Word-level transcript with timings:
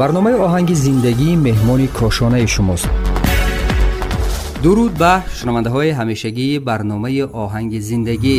барномаи 0.00 0.34
оҳанги 0.46 0.74
зиндагӣ 0.84 1.30
меҳмони 1.46 1.88
кошонаи 1.98 2.46
шумост 2.54 2.88
дуруд 4.62 4.92
ба 5.02 5.12
шунавандаҳои 5.38 5.90
ҳамешагии 5.98 6.58
барномаи 6.68 7.22
оҳанги 7.44 7.78
зиндагӣ 7.88 8.38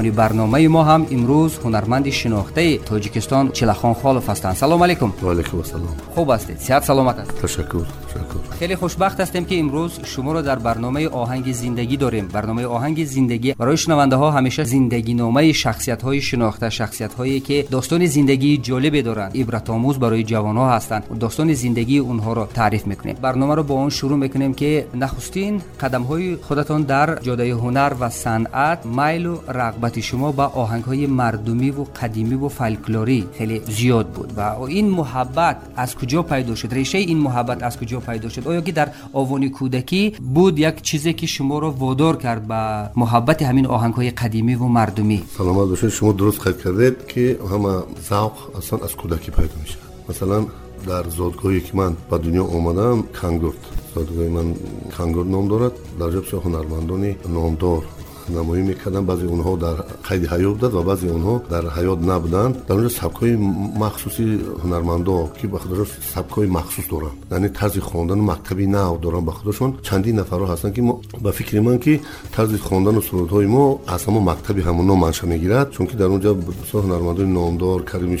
مهمانی 0.00 0.16
برنامه 0.16 0.68
ما 0.68 0.84
هم 0.84 1.06
امروز 1.10 1.58
هنرمند 1.64 2.10
شناخته 2.10 2.78
تاجیکستان 2.78 3.52
چیلاخون 3.52 3.94
خالف 3.94 4.30
هستند. 4.30 4.54
سلام 4.54 4.82
علیکم. 4.82 5.12
و 5.22 5.26
السلام. 5.26 5.96
خوب 6.14 6.30
هستید؟ 6.30 6.58
صحت 6.58 6.84
سلامت 6.84 7.18
است. 7.18 7.42
تشکر 7.42 7.84
تشکر. 8.08 8.39
خیلی 8.60 8.76
خوشبخت 8.76 9.20
هستیم 9.20 9.44
که 9.44 9.58
امروز 9.58 10.00
شما 10.04 10.32
را 10.32 10.42
در 10.42 10.58
برنامه 10.58 11.08
آهنگ 11.08 11.52
زندگی 11.52 11.96
داریم. 11.96 12.28
برنامه 12.28 12.66
آهنگ 12.66 13.04
زندگی 13.04 13.54
برای 13.54 13.76
شنونده 13.76 14.16
ها 14.16 14.30
همیشه 14.30 14.64
زندگی 14.64 15.14
نامه 15.14 15.52
شخصیت 15.52 16.02
های 16.02 16.20
شناخته 16.20 16.70
شخصیت 16.70 17.14
هایی 17.14 17.40
که 17.40 17.66
داستان 17.70 18.06
زندگی 18.06 18.56
جالب 18.56 19.00
دارند 19.00 19.36
عبرت 19.36 19.70
آموز 19.70 19.98
برای 19.98 20.22
جوان 20.22 20.56
ها 20.56 20.72
هستند 20.72 21.18
داستان 21.20 21.54
زندگی 21.54 21.98
اونها 21.98 22.32
رو 22.32 22.46
تعریف 22.46 22.86
می‌کنیم. 22.86 23.16
برنامه 23.22 23.54
رو 23.54 23.62
با 23.62 23.74
اون 23.74 23.90
شروع 23.90 24.18
می‌کنیم 24.18 24.54
که 24.54 24.86
نخستین 24.94 25.62
قدم 25.80 26.02
های 26.02 26.36
خودتان 26.36 26.82
در 26.82 27.18
جاده 27.18 27.54
هنر 27.54 27.92
و 28.00 28.08
صنعت 28.08 28.86
مایل 28.86 29.26
و 29.26 29.38
رغبت 29.48 30.00
شما 30.00 30.32
به 30.32 30.42
آهنگ 30.42 30.84
های 30.84 31.06
مردمی 31.06 31.70
و 31.70 31.84
قدیمی 32.02 32.34
و 32.34 32.48
فلکلوری 32.48 33.26
خیلی 33.38 33.62
زیاد 33.66 34.06
بود. 34.06 34.32
و 34.36 34.62
این 34.62 34.90
محبت 34.90 35.56
از 35.76 35.96
کجا 35.96 36.22
پیدا 36.22 36.54
شد؟ 36.54 36.74
ریشه 36.74 36.98
این 36.98 37.18
محبت 37.18 37.62
از 37.62 37.78
کجا 37.78 38.00
پیدا 38.00 38.28
شد؟ 38.28 38.49
آیا 38.50 38.60
که 38.60 38.72
در 38.72 38.88
آوانی 39.12 39.48
کودکی 39.48 40.12
بود 40.34 40.58
یک 40.58 40.82
چیزی 40.82 41.12
که 41.12 41.26
شما 41.26 41.58
رو 41.58 41.70
وادار 41.70 42.16
کرد 42.16 42.48
به 42.48 42.90
محبت 42.96 43.42
همین 43.42 43.66
آهنگ 43.66 43.94
های 43.94 44.10
قدیمی 44.10 44.54
و 44.54 44.64
مردمی. 44.64 45.22
سلامت 45.38 45.68
باشید 45.68 45.88
شما 45.88 46.12
درست 46.12 46.40
خیلی 46.40 46.56
کردید 46.64 47.06
که 47.06 47.38
همه 47.50 47.82
ذوق 48.10 48.32
اصلا 48.58 48.78
از 48.78 48.96
کودکی 48.96 49.30
پیدا 49.30 49.56
میشه. 49.62 49.76
مثلا 50.08 50.46
در 50.86 51.08
زادگاهی 51.08 51.60
که 51.60 51.76
من 51.76 51.96
به 52.10 52.18
دنیا 52.18 52.44
آمدم 52.44 53.04
کنگورد 53.22 53.56
زادگاه 53.94 54.28
من 54.28 54.54
کنگورد 54.98 55.28
نام 55.28 55.48
دارد. 55.48 55.72
در 56.00 56.10
جبش 56.10 56.34
هنرمندان 56.34 57.14
نامدار. 57.28 57.82
намоӣ 58.29 58.61
мекарданд 58.71 59.05
баъзе 59.11 59.25
онҳо 59.35 59.53
дар 59.65 59.77
қайди 60.07 60.25
ҳаёт 60.33 60.53
буданд 60.55 60.73
ва 60.77 60.83
баъзе 60.89 61.07
онҳо 61.17 61.35
дар 61.53 61.63
ҳаёт 61.77 61.99
набуданд 62.11 62.55
дар 62.67 62.75
онҷо 62.79 62.91
сабкҳои 63.01 63.35
махсуси 63.83 64.25
ҳунармандо 64.63 65.15
ки 65.37 65.45
ба 65.53 65.57
худашон 65.63 65.87
сабкҳои 66.13 66.47
махсус 66.57 66.85
доранд 66.93 67.17
яъне 67.35 67.49
тарзи 67.59 67.79
хондану 67.89 68.23
мактаби 68.31 68.65
нав 68.77 68.93
доранд 69.05 69.25
ба 69.29 69.33
худашон 69.39 69.69
чандин 69.87 70.15
нафарҳо 70.21 70.45
ҳастанд 70.53 70.73
ки 70.75 70.81
ба 71.25 71.31
фикри 71.37 71.59
ман 71.67 71.77
ки 71.85 71.93
тарзи 72.35 72.57
хондану 72.67 73.01
сурудҳои 73.09 73.47
мо 73.55 73.65
аз 73.95 74.01
ҳамон 74.07 74.23
мактаби 74.31 74.61
ҳамоно 74.67 74.93
манша 75.05 75.25
мегирад 75.33 75.67
чунки 75.75 75.95
дар 76.01 76.09
онҷо 76.15 76.31
бисёр 76.61 76.81
ҳунармандони 76.85 77.31
номдор 77.39 77.79
карими 77.91 78.17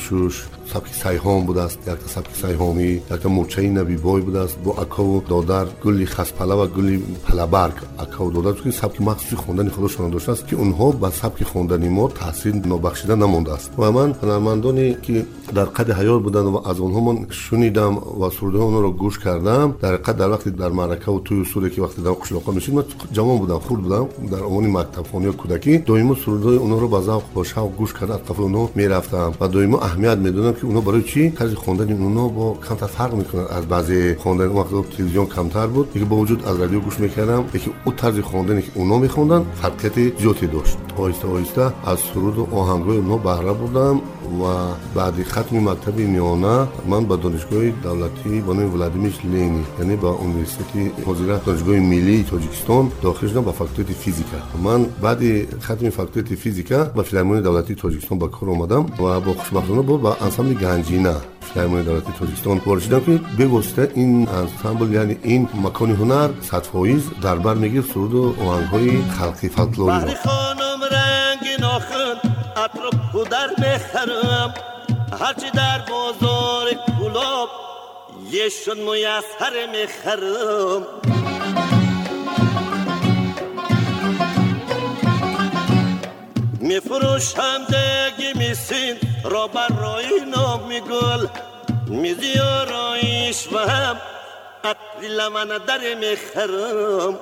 سبک 0.74 0.94
سیهام 1.02 1.46
بوده 1.46 1.62
است. 1.62 1.78
یک 1.88 1.94
سبک 2.06 2.34
سیهامی 2.42 2.84
یک 2.84 3.26
مورچه 3.26 3.62
نبی 3.62 3.96
بای 3.96 4.22
بوده 4.22 4.40
است. 4.40 4.58
با 4.64 4.72
اکا 4.72 5.04
و 5.04 5.22
دادر 5.28 5.66
گلی 5.84 6.06
خسپلا 6.06 6.64
و 6.64 6.66
گلی 6.66 7.04
پلبرگ 7.28 7.74
اکا 7.98 8.24
و 8.24 8.30
دادر 8.30 8.60
که 8.60 8.70
سبک 8.70 9.00
مخصوصی 9.00 9.36
خواندن 9.36 9.68
خودشان 9.68 10.10
داشته 10.10 10.32
است 10.32 10.46
که 10.46 10.56
اونها 10.56 10.90
به 10.90 11.10
سبک 11.10 11.44
خوندن 11.44 11.88
ما 11.88 12.08
تحصیل 12.08 12.56
نبخشیده 12.56 13.14
نمانده 13.14 13.52
است. 13.52 13.70
و 13.78 13.92
من 13.92 14.14
هنرمندانی 14.22 14.96
که 15.02 15.26
در 15.54 15.64
قد 15.64 15.90
حیات 15.90 16.22
بودند 16.22 16.46
و 16.46 16.68
از 16.68 16.80
اونها 16.80 17.00
من 17.00 17.26
شنیدم 17.30 17.96
و 17.96 18.30
سرده 18.40 18.58
آنها 18.58 18.80
رو 18.80 18.90
گوش 18.92 19.18
کردم 19.18 19.74
در 19.80 19.96
قد 19.96 20.16
در 20.16 20.30
وقتی 20.30 20.50
در 20.50 20.68
معرکه 20.68 21.10
و 21.10 21.20
توی 21.20 21.44
سوره 21.44 21.70
که 21.70 21.82
وقتی 21.82 22.02
در 22.02 22.10
قشلاقا 22.10 22.52
میشید 22.52 22.74
من 22.74 22.84
جوان 23.12 23.38
بودم 23.38 23.58
خورد 23.58 23.82
بودم. 23.82 24.08
در 24.30 24.42
اونی 24.42 24.70
مکتب 24.70 25.06
خانی 25.12 25.26
و 25.26 25.32
کودکی 25.32 25.78
دائما 25.78 26.14
سرده 26.14 26.48
اونها 26.48 26.78
رو 26.78 26.88
به 26.88 27.00
ذوق 27.00 27.36
و 27.36 27.44
شوق 27.44 27.76
گوش 27.76 27.92
کرده 27.92 28.14
از 28.14 28.20
می‌رفتم. 28.74 29.32
و 29.40 29.48
دائما 29.48 29.78
اهمیت 29.78 30.18
می‌دونم 30.18 30.52
که 30.60 30.66
اونا 30.66 30.80
برای 30.80 31.02
چی؟ 31.02 31.30
طرز 31.30 31.54
خوندن 31.54 32.02
اونا 32.02 32.28
با 32.28 32.58
کمتر 32.68 32.86
فرق 32.86 33.14
می‌کنه. 33.14 33.42
از 33.50 33.66
بعضی 33.66 34.14
خواندن 34.14 34.46
اون 34.46 34.56
وقت 34.56 34.90
تلویزیون 34.96 35.26
کمتر 35.26 35.66
بود. 35.66 35.92
دیگه 35.92 36.04
با 36.04 36.16
وجود 36.16 36.44
از 36.44 36.60
رادیو 36.60 36.80
گوش 36.80 37.00
می‌کردم. 37.00 37.44
یکی 37.54 37.70
اون 37.84 37.96
طرز 37.96 38.18
خواندنی 38.18 38.62
که 38.62 38.70
اونا 38.74 38.98
میخوندن 38.98 39.44
فرقیت 39.54 40.18
زیادی 40.18 40.46
داشت. 40.46 40.76
آهسته 40.96 41.28
آهسته. 41.28 41.72
از 41.84 41.98
سرود 41.98 42.38
و 42.38 42.46
آهنگای 42.54 42.96
اونا 42.96 43.16
بهره 43.16 43.52
بردم. 43.52 44.00
و 44.42 44.74
بعدی 44.94 45.24
ختم 45.24 45.68
مکتب 45.68 45.96
میانه 45.96 46.68
من 46.86 47.04
به 47.04 47.16
دانشگاه 47.16 47.70
دولتی 47.70 48.40
با 48.40 48.52
نام 48.52 48.74
ولادیمیر 48.74 49.14
لینی 49.24 49.64
یعنی 49.78 49.96
با 49.96 50.10
اونیورسیتی 50.10 50.92
حضرت 51.06 51.44
دانشگاه 51.44 51.76
ملی 51.76 52.24
تاجیکستان 52.30 52.92
داخل 53.02 53.26
شدم 53.26 53.42
به 53.42 53.52
فاکولته 53.52 53.92
فیزیکا 53.92 54.36
من 54.64 54.84
بعد 54.84 55.20
ختم 55.60 55.90
فاکولته 55.90 56.34
فیزیکا 56.36 56.84
به 56.84 57.02
فیلمون 57.02 57.40
دولتی 57.40 57.74
تاجیکستان 57.74 58.18
با 58.18 58.28
کار 58.28 58.50
اومدم 58.50 58.80
و 58.80 59.20
با 59.20 59.32
خوشبختانه 59.32 59.82
با 59.82 59.96
با 59.96 60.16
انسامبل 60.20 60.54
گنجینه 60.54 61.14
فیلمون 61.54 61.82
دولتی 61.82 62.12
تاجیکستان 62.18 62.60
وارد 62.66 62.82
شدم 62.82 63.00
که 63.00 63.20
به 63.38 63.46
واسطه 63.46 63.92
این 63.94 64.28
انسامبل 64.28 64.92
یعنی 64.94 65.16
این 65.22 65.48
مکان 65.62 65.90
هنر 65.90 66.28
100 66.42 66.66
دربر 67.22 67.54
می‌گیره 67.54 67.84
سرود 67.94 68.14
و 68.14 68.34
آهنگ 68.40 68.66
های 68.66 69.02
خلقی 69.02 69.48
فولکلوری 69.48 70.14
اطرب 72.56 73.14
و 73.14 73.24
در 73.24 73.48
بخرم. 73.48 74.54
هرچی 75.20 75.50
در 75.50 75.78
بازار 75.78 76.70
کلاب 76.98 77.48
یشون 78.30 78.78
میسر 78.78 79.66
می‌خرم. 79.72 80.86
میفروشم 86.60 87.64
دگی 87.64 88.32
میسین 88.34 88.96
را 89.24 89.46
برای 89.46 90.20
نام 90.36 90.66
میگل 90.68 91.26
میزیارایش 91.86 93.52
و 93.52 93.58
هم 93.58 93.96
اطری 94.64 95.08
لمن 95.08 95.48
در 95.66 95.94
می‌خرم. 95.94 97.18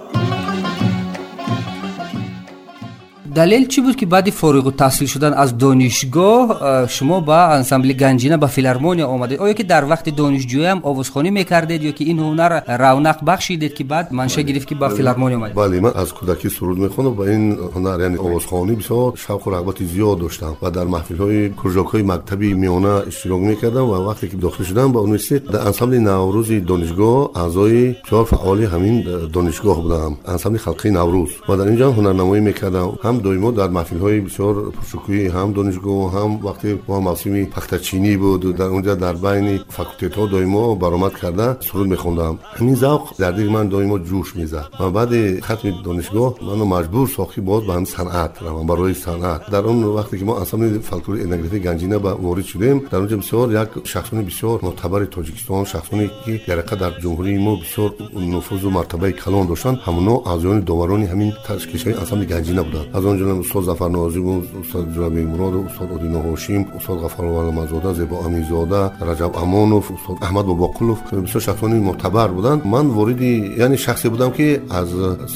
далел 3.27 3.67
чӣ 3.67 3.81
буд 3.81 3.95
ки 3.95 4.05
баъди 4.05 4.31
фориғу 4.31 4.71
таҳсил 4.71 5.07
шудан 5.07 5.33
аз 5.43 5.53
донишгоҳ 5.53 6.87
шумо 6.95 7.21
ба 7.21 7.39
ансамбли 7.57 7.93
ганҷина 7.93 8.37
ба 8.37 8.47
филармония 8.47 9.07
омадед 9.07 9.39
оё 9.39 9.53
ки 9.55 9.63
дар 9.63 9.83
вақти 9.85 10.11
донишҷӯям 10.11 10.79
овозхонӣ 10.83 11.29
мекардед 11.31 11.81
ё 11.89 11.93
ки 11.97 12.03
ин 12.11 12.17
ҳунар 12.19 12.51
равнақ 12.67 13.17
бахшидед 13.23 13.73
ки 13.73 13.83
баъд 13.83 14.11
манша 14.11 14.41
гирифт 14.43 14.67
ки 14.67 14.75
ба 14.75 14.89
филармония 14.89 15.37
омадед 15.37 15.55
бале 15.55 15.79
ман 15.81 15.93
аз 15.95 16.09
кӯдакӣ 16.17 16.49
суруд 16.49 16.77
мехондам 16.85 17.13
ба 17.19 17.25
ин 17.35 17.43
ҳунар 17.75 17.97
яъне 18.07 18.17
овозхонӣ 18.25 18.73
бисёр 18.81 19.15
шавқу 19.25 19.47
рағбати 19.55 19.83
зиёд 19.93 20.19
доштам 20.19 20.53
ва 20.61 20.69
дар 20.71 20.87
маҳфилҳои 20.95 21.53
кружокҳои 21.59 22.03
мактаби 22.03 22.53
миёна 22.63 22.93
иштирок 23.07 23.41
мекардам 23.41 23.85
ва 23.91 23.97
вақте 24.09 24.27
ки 24.31 24.35
дохил 24.35 24.65
шудам 24.65 24.91
ба 24.91 24.99
университет 24.99 25.43
дар 25.53 25.61
ансамбли 25.69 25.99
наврӯзи 25.99 26.57
донишгоҳ 26.71 27.31
аъзои 27.43 27.95
бисёр 28.03 28.25
фаъоли 28.31 28.65
ҳамин 28.73 28.95
донишгоҳ 29.35 29.77
будам 29.85 30.11
ансамбли 30.33 30.59
халқии 30.65 30.91
наврӯз 30.99 31.31
ва 31.47 31.53
дар 31.57 31.67
инҷо 31.71 31.87
ҳунарнамоӣ 31.97 32.39
мекардам 32.49 32.89
ҳам 33.13 33.13
доимо 33.25 33.51
дар 33.51 33.69
маҳфилҳои 33.77 34.19
бисёр 34.27 34.53
пуршукӯи 34.75 35.31
ҳам 35.35 35.49
донишгоҳ 35.57 36.01
ҳам 36.15 36.31
вақте 36.47 36.69
мо 36.89 36.97
мавсими 37.09 37.41
пахтачинӣ 37.55 38.13
буд 38.23 38.41
дар 38.59 38.69
онҷа 38.77 38.95
дар 39.05 39.15
байни 39.25 39.55
факултетҳо 39.77 40.23
доимо 40.33 40.63
баромад 40.83 41.13
карда 41.21 41.47
суруд 41.67 41.87
мехондам 41.93 42.33
ҳамин 42.57 42.75
завқ 42.85 43.03
дар 43.21 43.33
дили 43.37 43.49
ман 43.55 43.65
доимо 43.73 43.97
ҷӯш 44.09 44.29
мезад 44.39 44.67
ва 44.79 44.87
баъди 44.97 45.21
хатми 45.47 45.71
донишгоҳ 45.87 46.31
маро 46.47 46.65
маҷбур 46.75 47.07
сохт 47.15 47.33
ки 47.35 47.41
боз 47.49 47.61
ба 47.67 47.73
ҳамин 47.77 47.89
санъат 47.95 48.33
равам 48.45 48.65
барои 48.71 48.95
санъат 49.05 49.41
дар 49.53 49.63
он 49.71 49.77
вақте 49.97 50.15
ки 50.19 50.23
мо 50.29 50.33
ансамбли 50.41 50.79
фолклори 50.89 51.21
этнографии 51.23 51.65
ганҷина 51.67 51.97
ба 52.05 52.11
ворид 52.25 52.47
шудем 52.51 52.77
дар 52.91 52.99
онҷа 53.03 53.17
бисёр 53.23 53.45
як 53.63 53.69
шахсони 53.91 54.23
бисёр 54.29 54.57
мӯътабари 54.65 55.07
тоҷикистон 55.15 55.65
шахсоне 55.73 56.05
ки 56.25 56.33
дар 56.47 56.57
ҳақиқат 56.59 56.79
дар 56.83 56.93
ҷумҳурии 57.03 57.39
мо 57.45 57.53
бисёр 57.63 57.89
нуфузу 58.33 58.69
мартабаи 58.77 59.13
калон 59.23 59.45
доштанд 59.47 59.77
ҳамоно 59.87 60.15
аъзоёни 60.31 60.61
доварони 60.69 61.05
ҳамин 61.11 61.31
ташкилшаҳои 61.47 61.99
ансамбли 62.01 62.25
ганҷина 62.33 62.63
буданд 62.67 62.87
аз 62.97 63.03
он 63.08 63.18
جمله 63.18 63.38
استاد 63.38 63.62
ظفر 63.62 63.88
نازی 63.88 64.20
بود 64.20 64.48
استاد 64.60 64.94
جناب 64.94 65.12
مراد 65.12 65.54
استاد 65.54 65.92
ادینا 65.92 66.18
هاشیم 66.18 66.66
استاد 66.76 66.98
غفار 66.98 67.50
مزاده 67.50 67.92
زیبا 67.92 68.18
امیزاده 68.18 68.90
رجب 69.04 69.36
امانوف 69.36 69.90
استاد 69.92 70.16
احمد 70.22 70.46
باباقلوف 70.46 71.14
بسیار 71.14 71.40
شخصانی 71.40 71.80
معتبر 71.80 72.28
بودند 72.28 72.66
من 72.66 72.86
واردی 72.86 73.54
یعنی 73.58 73.76
شخصی 73.76 74.08
بودم 74.08 74.30
که 74.30 74.62
از 74.70 74.88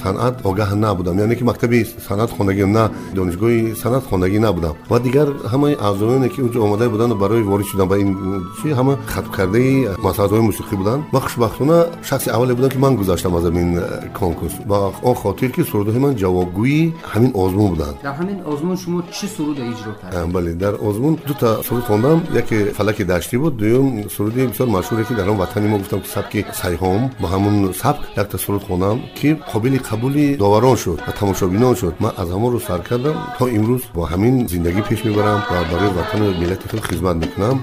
صنعت 0.03 0.47
آگاه 0.47 0.75
نبودم 0.75 1.19
یعنی 1.19 1.37
که 1.37 1.45
مکتبی 1.45 1.85
صنعت 1.85 2.31
خوندگی 2.31 2.65
نه 2.65 2.91
دانشگاه 3.15 3.75
صنعت 3.75 4.03
خوندگی 4.03 4.39
نبودم 4.39 4.75
و 4.91 4.99
دیگر 4.99 5.27
همه 5.53 5.65
اعضایانی 5.65 6.29
که 6.29 6.43
اونجا 6.43 6.63
آمده 6.63 6.89
بودن 6.89 7.19
برای 7.19 7.43
وارد 7.43 7.65
شدن 7.65 7.89
به 7.89 7.93
این 7.93 8.17
چی 8.63 8.71
همه 8.71 8.97
خط 9.07 9.37
کرده 9.37 9.89
مسائل 10.05 10.41
موسیقی 10.41 10.77
بودن 10.77 11.07
و 11.13 11.21
خوشبختانه 11.21 11.85
شخصی 12.03 12.31
اولی 12.31 12.55
بودم 12.55 12.69
که 12.69 12.79
من 12.79 12.97
گذاشتم 12.97 13.35
از 13.35 13.45
این 13.45 13.81
کنکورس 14.21 14.53
و 14.69 14.73
آن 14.73 15.15
خاطر 15.15 15.49
که 15.49 15.63
سرود 15.63 15.97
من 15.97 16.15
جوابگویی 16.15 16.95
همین 17.03 17.33
آزمون 17.35 17.62
بودن 17.69 17.95
در 18.03 18.13
همین 18.13 18.43
آزمون 18.43 18.77
شما 18.77 19.03
چه 19.11 19.27
سرود 19.27 19.61
اجرا 19.61 19.95
کردید؟ 20.03 20.33
بله 20.33 20.55
در 20.55 20.75
آزمون 20.75 21.19
دو 21.27 21.35
تا 21.35 21.63
سرود 21.63 21.85
خوندم. 21.85 22.23
یکی 22.35 22.65
فلک 22.65 23.03
دشتی 23.03 23.37
بود 23.37 23.57
دوم 23.57 24.09
سرودی 24.09 24.47
بسیار 24.47 24.69
مشهوری 24.69 25.05
که 25.05 25.15
در 25.15 25.29
اون 25.29 25.39
وطنی. 25.39 25.69
ما 25.69 25.79
گفتم 25.79 25.99
که 25.99 26.09
سبک 26.09 26.55
سیهام 26.55 27.11
با 27.21 27.29
همون 27.29 27.73
سبک 27.73 28.01
یک 28.17 28.25
تا 28.25 28.39
سرود 28.39 28.63
خوندم 28.63 29.01
که 29.15 29.35
قابل 29.53 29.79
قبول 29.79 30.37
داوران 30.37 30.77
شد 30.77 31.01
و 31.09 31.11
تماشابینان 31.11 31.75
شد. 31.75 31.95
من 32.01 32.11
از 32.17 32.31
همون 32.31 32.53
رو 32.53 32.61
سر 32.61 32.79
کردم. 32.79 33.15
تا 33.39 33.47
امروز 33.47 33.83
با 33.95 34.07
همین 34.07 34.47
زندگی 34.47 34.81
پیش 34.81 35.05
می‌برم 35.05 35.43
و 35.51 35.65
برای 35.65 35.91
وطن 35.91 36.21
ملت 36.21 36.71
خود 36.71 36.81
خدمت 36.81 37.17
می‌کنم. 37.17 37.61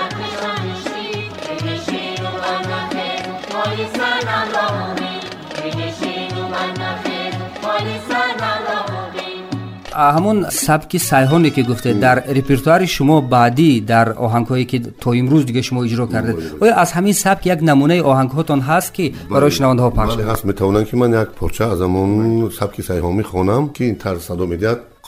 همون 9.96 10.50
سبک 10.50 10.98
سیهانی 10.98 11.50
که 11.50 11.64
گفته 11.64 11.94
در 11.94 12.16
رپرتوار 12.16 12.86
شما 12.86 13.22
بعدی 13.22 13.82
در 13.82 14.14
آهنگهایی 14.14 14.66
که 14.66 14.82
تا 15.00 15.12
امروز 15.12 15.46
دیگه 15.46 15.62
شما 15.62 15.84
اجرا 15.84 16.06
کرده 16.08 16.36
آیا 16.62 16.76
از 16.76 16.92
همین 16.92 17.14
سبک 17.14 17.48
یک 17.48 17.60
نمونه 17.62 18.02
آهنگ 18.02 18.30
هاتون 18.30 18.60
هست 18.60 18.94
که 18.94 19.12
برای 19.32 19.52
شنونده 19.52 19.82
ها 19.82 19.90
پخش 19.90 20.16
بله 20.16 20.32
هست. 20.32 20.46
می‌تونن 20.46 20.86
که 20.86 20.98
من 20.98 21.22
یک 21.22 21.28
پرچه 21.28 21.66
از 21.66 21.82
همون 21.82 22.50
سبک 22.50 22.82
سیهامی 22.82 23.24
خونم 23.24 23.70
که 23.70 23.84
این 23.84 23.96
طرز 23.96 24.22
صدا 24.22 24.46
می‌دهد. 24.46 24.80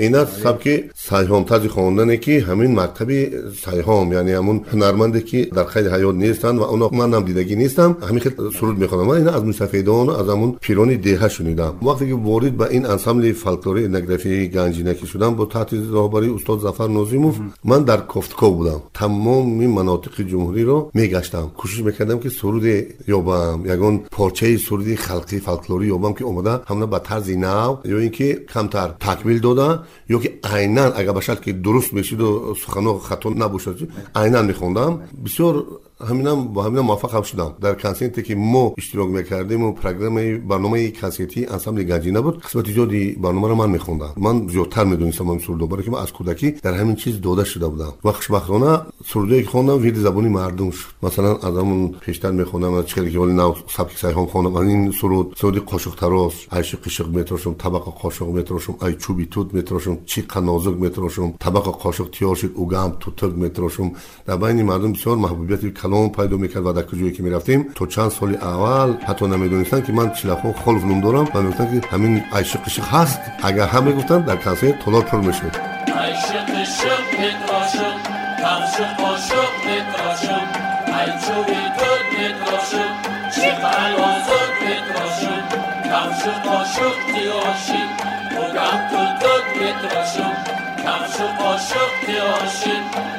نمی 0.00 0.08
سوزد 0.08 0.08
دلم 0.08 0.08
کبابی 0.08 0.08
چگدان 0.08 0.08
واری 0.08 0.08
آی 0.08 0.08
می 0.08 0.08
سوزد 0.08 0.08
دلم 0.08 0.08
کبابی 0.08 0.08
چگدان 0.08 0.08
واری 0.08 0.08
آی 0.08 0.10
این 0.10 0.16
است 0.16 0.42
سبک 0.42 0.90
سیهام 0.94 1.44
تازی 1.44 1.68
خواندنه 1.68 2.16
که 2.16 2.40
همین 2.40 2.80
مکتبی 2.80 3.30
سیهام 3.64 4.12
یعنی 4.12 4.32
همون 4.32 4.60
هنرمنده 4.72 5.20
که 5.20 5.44
در 5.44 5.64
خیلی 5.64 5.88
حیات 5.88 6.14
نیستن 6.14 6.56
و 6.56 6.62
اونا 6.62 6.88
من 6.92 7.14
هم 7.14 7.24
دیدگی 7.24 7.56
نیستم. 7.56 7.96
همین 8.08 8.20
خیلی 8.20 8.34
سرود 8.60 8.78
می‌خوانم 8.78 9.06
من 9.06 9.16
اینا 9.16 9.30
از 9.30 9.44
مصطفیدان 9.44 10.10
از 10.10 10.28
همون 10.28 10.56
پیرانی 10.60 10.96
دیه 10.96 11.28
شنیدم. 11.28 11.74
وقتی 11.82 12.08
که 12.08 12.14
وارد 12.14 12.56
به 12.56 12.66
این 12.70 12.86
انسامبل 12.86 13.32
فولکلوری 13.32 13.88
نگرفی 13.88 14.48
گنجینکی 14.48 15.06
شدم 15.06 15.34
با 15.34 15.44
تحت 15.44 15.74
راهبری 15.90 16.30
استاد 16.30 16.60
ظفر 16.60 16.88
نازیموف 16.88 17.38
من 17.64 17.82
در 17.82 18.02
کفتکو 18.14 18.50
بودم. 18.50 18.82
تمام 18.94 19.66
مناطق 19.66 20.20
جمهوری 20.20 20.64
رو 20.64 20.90
میگشتم. 20.94 21.50
کوشش 21.56 21.82
می‌کردم 21.82 22.18
که 22.18 22.28
سرود 22.28 22.64
یابم. 23.08 23.62
یگان 23.66 23.98
پارچه 24.10 24.56
سرودی 24.56 24.96
خلقی 24.96 25.38
فولکلوری 25.38 25.86
یابم 25.86 26.12
که 26.12 26.24
اومده 26.24 26.60
همون 26.66 26.90
به 26.90 26.98
طرز 26.98 27.30
نو 27.30 27.76
یا 27.84 27.98
اینکه 27.98 28.44
کمتر 28.54 28.88
تکمیل 29.00 29.38
داده. 29.38 29.78
که 30.08 30.38
عینا 30.44 30.84
اگر 30.84 31.12
باشد 31.12 31.40
که 31.40 31.52
درست 31.52 31.94
بشید 31.94 32.20
و 32.20 32.54
سخنو 32.54 32.98
خطا 32.98 33.30
نباشد 33.30 33.88
عینا 34.14 34.42
میخوندم 34.42 35.00
بسیار 35.24 35.64
همینم 36.08 36.44
با 36.44 36.62
همینم 36.62 36.84
موفق 36.84 37.14
هم 37.14 37.22
شدم. 37.22 37.54
در 37.60 37.74
کنسرتی 37.74 38.22
که 38.22 38.34
ما 38.34 38.74
اشتراک 38.78 39.08
می‌کردیم 39.08 39.62
و 39.62 39.72
پروگرام 39.72 40.38
برنامه 40.38 40.90
کنسرتی 40.90 41.46
انسامبل 41.46 41.82
گنجینه 41.82 42.20
بود 42.20 42.42
قسمت 42.42 42.72
زیادی 42.72 43.12
برنامه 43.12 43.48
رو 43.48 43.54
من 43.54 43.70
میخوندم. 43.70 44.12
من 44.16 44.48
زیادتر 44.48 44.84
می‌دونستم 44.84 45.28
این 45.28 45.38
سرود 45.38 45.68
برای 45.68 45.84
که 45.84 45.90
من 45.90 45.98
از 45.98 46.12
کودکی 46.12 46.50
در 46.50 46.74
همین 46.74 46.96
چیز 46.96 47.20
داده 47.20 47.44
شده 47.44 47.68
بودم. 47.68 47.92
و 48.04 48.12
خوشبختانه 48.12 48.80
سرودی 49.06 49.42
که 49.42 49.48
خوندم 49.48 49.82
وید 49.82 49.96
زبانی 49.96 50.28
مردم 50.28 50.70
شد. 50.70 50.88
مثلا 51.02 51.36
از 51.36 51.56
همون 51.56 51.88
پیشتر 51.88 52.30
میخوندم 52.30 52.72
از 52.72 52.86
چهل 52.86 53.10
که 53.10 53.18
نو 53.18 53.54
سبک 53.76 53.98
سیهان 53.98 54.26
خوندم. 54.26 54.56
این 54.56 54.92
سرود 55.00 55.34
سرود 55.38 55.58
قاشق 55.64 55.94
تراس 55.94 56.32
عیش 56.52 56.74
قشق 56.74 57.08
مترشم 57.18 57.54
طبق 57.54 57.82
قاشق 57.82 58.26
مترشم 58.26 58.74
ای 58.82 58.94
چوبی 58.94 59.26
توت 59.26 59.54
مترشم 59.54 59.98
چی 60.06 60.22
قنازق 60.22 60.78
مترشم 60.78 61.34
طبق 61.40 61.62
قاشق 61.62 62.10
تیار 62.10 62.36
شد 62.36 62.50
اوگام 62.54 62.96
توتق 63.00 63.38
مترشم 63.38 63.92
در 64.26 64.36
بین 64.36 64.62
مردم 64.62 64.92
بسیار 64.92 65.16
محبوبیت 65.16 65.64
کلام 65.90 66.12
پیدا 66.12 66.36
می‌کرد 66.36 66.66
و 66.66 66.72
در 66.72 66.82
کجایی 66.82 67.12
که 67.12 67.22
می‌رفتیم. 67.22 67.66
تو 67.74 67.86
چند 67.86 68.10
سال 68.10 68.34
اول 68.34 68.94
حتی 69.06 69.26
نمی‌دونستن 69.26 69.82
که 69.82 69.92
من 69.92 70.10
چلاخو 70.10 70.52
خلف 70.52 70.84
نوم 70.84 71.00
دارم 71.00 71.28
می‌گفتن 71.34 71.80
که 71.80 71.86
همین 71.86 72.24
عیش 72.32 72.56
قشق 72.56 72.84
هست. 72.84 73.20
اگر 73.42 73.66
هم 73.66 73.82
می‌گفتن 73.84 74.20
در 74.20 74.36
کنسرت 74.36 74.78
تولار 74.78 75.02
پر 75.02 75.18
میشه. 75.18 75.42
عیش 75.42 76.24
قشق 76.24 77.00
میتراشم 77.20 77.96
کمش 78.40 78.76
قاشق 78.98 79.50
میتراشم 79.66 80.46
عیچوی 80.86 81.60
دود 81.78 82.04
میتراشم 82.18 82.92
چقل 83.36 83.92
آزاد 83.94 84.50
میتراشم 84.62 85.42
کمش 85.84 86.22
قاشق 86.44 86.94
تیاشی 87.12 87.82
بگم 88.30 88.78
تو 88.90 89.02
دود 89.20 89.44
میتراشم 89.60 90.32
کمش 90.82 91.16
قاشق 91.38 91.90
تیاشی 92.06 92.76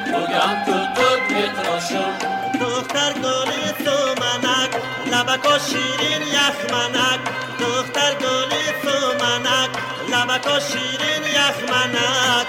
بگم 0.07 0.65
تو 0.65 0.71
دود 0.71 1.21
میتراشم 1.37 2.50
دختر 2.61 3.13
گلی 3.13 3.63
سومنک 3.85 4.71
لبکا 5.11 5.57
شیرین 5.59 6.21
یخمنک 6.37 7.21
دختر 7.59 8.13
گلی 8.23 8.65
سومنک 8.83 9.69
لبکا 10.11 10.59
شیرین 10.59 11.23
یخمنک 11.37 12.47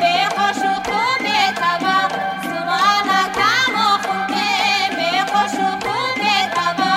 به 0.00 0.16
خوش 0.36 0.62
و 0.64 0.74
خوب 0.86 1.24
تبا. 1.60 1.98
سومنک 2.42 3.38
اما 3.56 3.98
خوبه 4.04 4.50
به 4.96 5.32
خوش 5.32 5.54
و 5.60 5.70
خوب 5.84 6.20
تبا. 6.56 6.96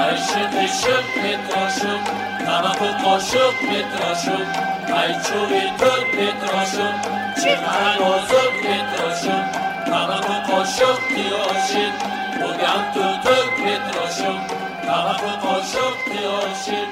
عشق 0.00 0.54
عشق 0.54 1.04
میتراشم 1.22 2.04
طبق 2.46 2.82
و 2.82 2.86
قاشق 3.04 3.62
میتراشم 3.62 4.46
ای 4.88 5.14
چوبی 5.26 5.60
چی 7.42 7.50
من 7.56 7.98
آزاد 8.04 8.52
میتراشم 8.62 9.69
تیاشید 11.08 11.94
بگم 12.36 12.82
تو 12.94 13.00
تو 13.00 13.36
میتراشم 13.64 14.38
طبق 14.82 15.22
قاشق 15.42 15.94
تیاشید 16.04 16.90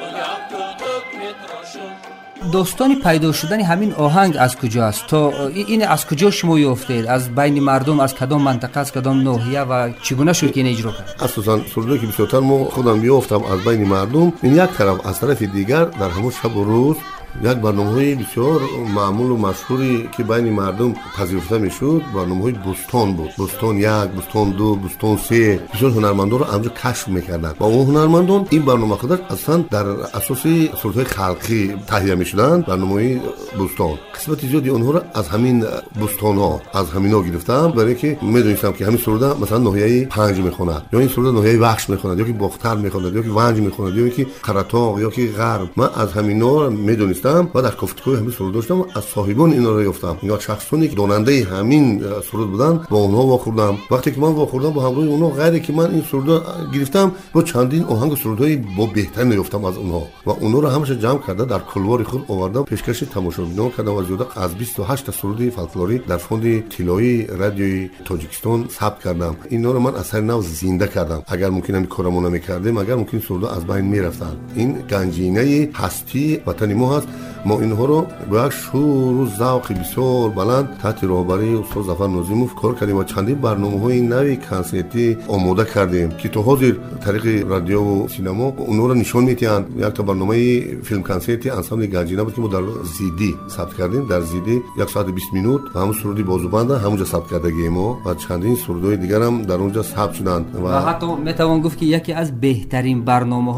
بگم 0.00 0.38
تو 0.50 0.56
تو 0.78 0.92
میتراشم 1.18 2.52
داستانی 2.52 2.94
پیدا 2.94 3.32
شدن 3.32 3.60
همین 3.60 3.92
آهنگ 3.92 4.36
از 4.38 4.56
کجا 4.56 4.84
است 4.84 5.06
تا 5.06 5.46
این 5.48 5.88
از 5.88 6.06
کجا 6.06 6.30
شما 6.30 6.58
یافتید 6.58 7.06
از 7.06 7.34
بین 7.34 7.62
مردم 7.62 8.00
از 8.00 8.14
کدام 8.14 8.42
منطقه 8.42 8.80
از 8.80 8.92
کدام 8.92 9.22
ناحیه 9.22 9.60
و 9.60 9.92
چگونه 10.02 10.32
شد 10.32 10.52
که 10.52 10.60
این 10.60 10.72
اجرا 10.72 10.92
کرد 10.92 11.16
اساسا 11.20 11.60
سروده 11.74 11.98
که 11.98 12.06
بسیارتر 12.06 12.38
ما 12.38 12.64
خودم 12.64 13.04
یافتم 13.04 13.42
از 13.42 13.64
بین 13.64 13.88
مردم 13.88 14.32
این 14.42 14.56
یک 14.56 14.70
طرف 14.70 15.06
از 15.06 15.20
طرف 15.20 15.42
دیگر 15.42 15.84
در 15.84 16.08
همون 16.08 16.30
شب 16.30 16.56
و 16.56 16.64
روز 16.64 16.96
یک 17.42 17.56
برنامه 17.56 17.90
های 17.90 18.14
بسیار 18.14 18.60
معمول 18.94 19.30
و 19.30 19.36
مشهوری 19.36 20.08
که 20.16 20.22
بین 20.22 20.52
مردم 20.52 20.94
پذیرفته 21.16 21.58
می‌شد 21.58 22.02
برنامه 22.14 22.42
های 22.42 22.52
بستان 22.52 23.12
بود. 23.12 23.30
بستان 23.38 23.76
یک 23.76 23.86
بستان 23.86 24.50
دو 24.50 24.74
بستان 24.74 25.16
سه. 25.16 25.60
بسیار 25.74 25.90
هنرمندان 25.90 26.38
رو 26.38 26.50
اونجا 26.52 26.70
کشف 26.70 27.08
می‌کردن. 27.08 27.54
و 27.60 27.64
اون 27.64 27.86
هنرمندان 27.86 28.46
این 28.50 28.62
برنامه 28.64 28.94
خودش 28.96 29.18
اصلا 29.30 29.56
در 29.70 29.86
اساس 29.88 30.42
صورت 30.82 30.94
های 30.94 31.04
خلقی 31.04 31.74
تهیه 31.86 32.14
می‌شدن 32.14 32.60
برنامه 32.60 32.92
های 32.92 33.20
بستان. 33.60 33.98
قسمت 34.14 34.46
زیادی 34.46 34.68
اونها 34.68 34.90
رو 34.90 35.00
از 35.14 35.28
همین 35.28 35.64
بستان 36.02 36.36
ها 36.36 36.60
از 36.74 36.90
همین 36.90 37.12
ها 37.12 37.22
گرفتم. 37.22 37.70
برای 37.70 37.94
که 37.94 38.18
می‌دونستم 38.22 38.72
که 38.72 38.86
همین 38.86 38.98
سروده 38.98 39.40
مثلا 39.40 39.58
ناحیه 39.58 40.06
پنج 40.06 40.38
می‌خوند 40.38 40.82
یا 40.92 40.98
این 40.98 41.08
سروده 41.08 41.30
ناحیه 41.30 41.58
بخش 41.58 41.90
می‌خوند 41.90 42.18
یا 42.18 42.24
که 42.24 42.32
باختر 42.32 42.76
می‌خوند 42.76 43.14
یا 43.14 43.22
که 43.22 43.30
ونج 43.30 43.60
می‌خوند 43.60 43.96
یا 43.96 44.08
که 44.08 44.26
قرطاق 44.42 45.00
یا 45.00 45.10
که 45.10 45.26
غرب. 45.26 45.68
من 45.76 45.88
از 45.96 46.12
همینا 46.12 46.68
می‌دونستم. 46.68 47.19
و 47.28 47.62
در 47.62 47.74
گفتگوی 47.74 48.16
همین 48.16 48.30
سرود 48.30 48.54
داشتم 48.54 48.84
از 48.94 49.04
صاحبان 49.04 49.52
اینا 49.52 49.70
رو 49.70 49.82
یافتم. 49.82 50.16
یا 50.22 50.38
شخصانی 50.38 50.88
که 50.88 50.96
دوننده 50.96 51.44
همین 51.44 52.02
سرود 52.32 52.50
بودن 52.50 52.80
با 52.90 52.98
اونها 52.98 53.26
واخوردم. 53.26 53.76
وقتی 53.90 54.10
که 54.10 54.20
من 54.20 54.32
واخوردم 54.32 54.70
با 54.70 54.82
همراه 54.82 55.04
اونها 55.06 55.28
غیر 55.30 55.58
که 55.58 55.72
من 55.72 55.90
این 55.90 56.04
سرود 56.10 56.42
گرفتم 56.74 57.12
با 57.32 57.42
چندین 57.42 57.84
آهنگ 57.84 58.16
سرودهای 58.16 58.56
با 58.56 58.86
بهتر 58.86 59.26
یافتم 59.26 59.64
از 59.64 59.76
اونها. 59.76 60.02
و 60.26 60.30
اونها 60.30 60.60
رو 60.60 60.68
همش 60.68 60.90
جمع 60.90 61.18
کرده 61.26 61.44
در 61.44 61.58
کلوار 61.58 62.02
خود 62.02 62.24
آوردم 62.28 62.62
پیشکش 62.62 63.00
تماشابینان 63.00 63.70
کردم 63.70 63.94
و 63.94 64.02
زیاده 64.02 64.40
از 64.40 64.54
28 64.54 65.10
سرود 65.10 65.48
فولکلوری 65.48 65.98
در 65.98 66.16
فوند 66.16 66.68
طلایی 66.68 67.26
رادیوی 67.26 67.90
تاجیکستان 68.04 68.68
ثبت 68.70 69.02
کردم. 69.04 69.36
اینا 69.48 69.72
رو 69.72 69.78
من 69.78 69.94
اثر 69.94 70.20
نو 70.20 70.42
زنده 70.42 70.88
کردم. 70.88 71.22
اگر 71.26 71.50
ممکن 71.50 71.74
همین 71.74 71.86
کارمون 71.86 72.26
نمی‌کردیم 72.26 72.78
اگر 72.78 72.94
ممکن 72.94 73.18
سرود 73.18 73.44
از 73.44 73.66
بین 73.66 73.84
می‌رفتن. 73.84 74.36
این 74.54 74.72
گنجینه 74.90 75.68
هستی 75.74 76.40
وطن 76.46 76.74
ما 76.74 76.96
هست. 76.96 77.08
ما 77.44 77.60
اینها 77.60 77.84
رو 77.84 78.06
با 78.30 78.46
یک 78.46 78.52
شور 78.52 79.14
و 79.14 79.26
ذوق 79.26 79.72
بسیار 79.72 80.28
بلند 80.30 80.78
تحت 80.82 81.04
راهبری 81.04 81.56
استاد 81.56 81.84
ظفر 81.84 82.06
نازیموف 82.06 82.54
کار 82.54 82.74
کردیم 82.74 82.96
و 82.96 83.04
چندین 83.04 83.34
برنامه 83.34 83.80
های 83.80 84.00
نوی 84.00 84.36
کنسرتی 84.36 85.16
آماده 85.28 85.64
کردیم 85.64 86.08
که 86.08 86.28
تو 86.28 86.42
حاضر 86.42 86.72
طریق 87.04 87.48
رادیو 87.48 87.80
و 87.80 88.08
سینما 88.08 88.52
اونها 88.56 88.86
رو 88.86 88.94
نشان 88.94 89.24
میتیند 89.24 89.66
یک 89.78 89.84
تا 89.84 90.02
برنامه 90.02 90.60
فیلم 90.82 91.02
کنسرتی 91.02 91.50
انسامبل 91.50 91.86
گنجینه 91.86 92.22
بود 92.22 92.34
که 92.34 92.40
ما 92.40 92.48
در 92.48 92.62
زیدی 92.98 93.34
ثبت 93.48 93.74
کردیم. 93.74 94.06
در 94.08 94.20
زیدی 94.20 94.62
یک 94.78 94.90
ساعت 94.90 95.06
20 95.06 95.26
مینوت 95.32 95.60
و 95.74 95.78
همون 95.78 95.94
سرودی 96.02 96.22
بازوبند 96.22 96.70
همونجا 96.70 97.04
ثبت 97.04 97.30
کردگی 97.30 97.68
ما 97.68 97.98
و 98.06 98.14
چندین 98.14 98.56
سرودهای 98.56 98.96
دیگر 98.96 99.22
هم 99.22 99.42
در 99.42 99.54
اونجا 99.54 99.82
ثبت 99.82 100.12
شدند 100.12 100.54
و, 100.54 100.66
و 100.66 100.88
حتی 100.88 101.06
می‌توان 101.24 101.60
گفت 101.60 101.78
که 101.78 101.86
یکی 101.86 102.12
از 102.12 102.40
بهترین 102.40 103.04
برنامه 103.04 103.52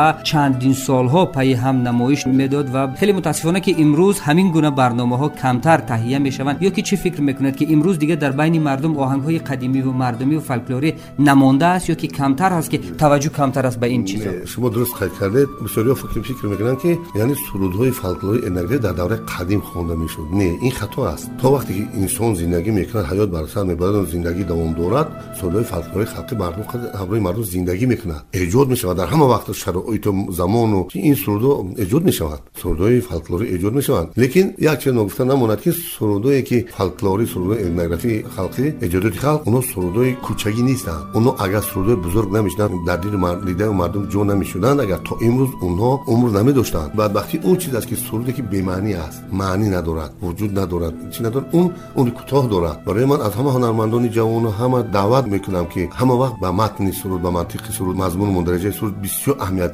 و 0.00 0.14
چندین 0.22 0.72
سالها 0.72 1.26
پی 1.26 1.52
هم 1.52 1.76
نمایش 1.76 2.26
می‌داد 2.26 2.70
و 2.74 2.94
خیلی 2.94 3.12
متاسفانه 3.12 3.60
که 3.60 3.74
امروز 3.78 4.20
همین 4.20 4.50
گونه 4.50 4.70
برنامه 4.70 5.16
ها 5.16 5.28
کمتر 5.28 5.76
تهیه 5.76 6.18
می‌شوند. 6.18 6.62
یا 6.62 6.70
که 6.70 6.82
چی 6.82 6.96
فکر 6.96 7.20
می‌کند 7.20 7.56
که 7.56 7.66
امروز 7.72 7.98
دیگه 7.98 8.16
در 8.16 8.32
بین 8.32 8.62
مردم 8.62 8.96
آهنگ 8.96 9.22
های 9.22 9.38
قدیمی 9.38 9.80
و 9.80 9.92
مردمی 9.92 10.36
و 10.36 10.40
فولکلوری 10.40 10.94
نمانده 11.18 11.66
است 11.66 11.88
یا 11.88 11.94
که 11.94 12.06
کمتر 12.06 12.52
هست 12.52 12.70
که 12.70 12.78
توجه 12.78 13.28
کمتر 13.28 13.66
است 13.66 13.80
به 13.80 13.86
این 13.86 14.04
چیزا؟ 14.04 14.30
شما 14.44 14.68
درست 14.68 15.02
قید 15.02 15.10
کردید. 15.20 15.48
بسیاری 15.64 15.94
فکر 15.94 16.20
فکر 16.20 16.46
می‌کنن 16.46 16.76
که 16.76 16.98
یعنی 17.18 17.34
سرودهای 17.52 17.90
فولکلوری 17.90 18.46
انرژی 18.46 18.78
در 18.78 18.92
دوره 18.92 19.16
قدیم 19.16 19.60
خوانده 19.60 19.94
می‌شد. 19.94 20.26
نه 20.32 20.58
این 20.60 20.70
خطا 20.70 21.08
است. 21.08 21.30
تا 21.38 21.52
وقتی 21.52 21.74
که 21.74 21.98
انسان 21.98 22.34
زندگی 22.34 22.70
می‌کند 22.70 23.04
حیات 23.04 23.28
بر 23.30 23.46
سر 23.46 23.62
می‌برد 23.62 23.94
و 23.94 24.04
زندگی 24.04 24.44
دوام 24.44 24.72
دارد 24.72 25.06
سرودهای 25.40 25.64
فولکلوری 25.64 26.04
خلقی 26.04 26.36
مردم 26.36 26.64
همراه 27.00 27.18
مردم 27.18 27.42
زندگی 27.42 27.86
می‌کند. 27.86 28.22
ایجاد 28.30 28.68
می‌شود. 28.68 28.96
در 28.96 29.06
همه 29.06 29.24
وقت 29.24 29.52
شرایط 29.52 29.89
زمان 30.30 30.72
و 30.72 30.88
این 30.92 31.14
سرودو 31.14 31.66
ایجاد 31.76 32.04
می‌شوند 32.04 32.38
سرودهای 32.62 33.00
فولکلوری 33.00 33.48
ایجاد 33.48 33.72
می‌شوند 33.72 34.12
لیکن 34.16 34.40
یک 34.58 34.78
چیز 34.78 34.92
نگفته 34.92 35.24
نماند 35.24 35.60
که 35.60 35.74
سرودایی 35.98 36.42
که 36.42 36.64
فولکلوری 36.76 37.26
سرودهای 37.26 37.64
etnografi 37.64 38.28
خلقی 38.36 38.74
ایجادات 38.82 39.12
خلق 39.12 39.42
اونا 39.44 39.60
سرودهای 39.60 40.12
کوچکی 40.12 40.62
نیستند 40.62 41.02
اونا 41.14 41.30
اگر 41.32 41.60
سرودهای 41.60 41.96
بزرگ 41.96 42.36
نمی‌شدن 42.36 42.70
در 42.86 42.96
دل 42.96 43.44
دیده 43.44 43.68
و 43.68 43.72
مردم 43.72 44.06
جو 44.06 44.24
نمی‌شدند 44.24 44.80
اگر 44.80 44.96
تا 44.96 45.16
امروز 45.22 45.48
اونها 45.60 46.00
عمر 46.06 46.42
نمی 46.42 46.52
داشتند 46.52 46.92
بعد 46.92 47.16
وقتی 47.16 47.40
اون 47.42 47.56
چیز 47.56 47.74
است 47.74 47.86
که 47.86 47.96
سرودی 47.96 48.32
که 48.32 48.42
بی 48.42 48.62
معنی 48.62 48.94
است 48.94 49.22
معنی 49.32 49.68
ندارد 49.68 50.12
وجود 50.22 50.58
ندارد 50.58 51.10
چی 51.10 51.24
ندارد 51.24 51.46
اون 51.52 51.72
اون 51.94 52.10
کوتاه 52.10 52.48
دارد 52.48 52.84
برای 52.84 53.04
من 53.04 53.20
از 53.20 53.34
همه 53.34 53.52
هنرمندان 53.52 54.10
جوان 54.10 54.46
همه 54.46 54.82
دعوت 54.82 55.24
می‌کنم 55.24 55.66
که 55.66 55.88
همه 55.92 56.14
وقت 56.14 56.40
به 56.40 56.50
متن 56.50 56.90
سرود 56.90 57.22
به 57.22 57.30
منطق 57.30 57.72
سرود 57.72 57.96
مضمون 57.96 58.28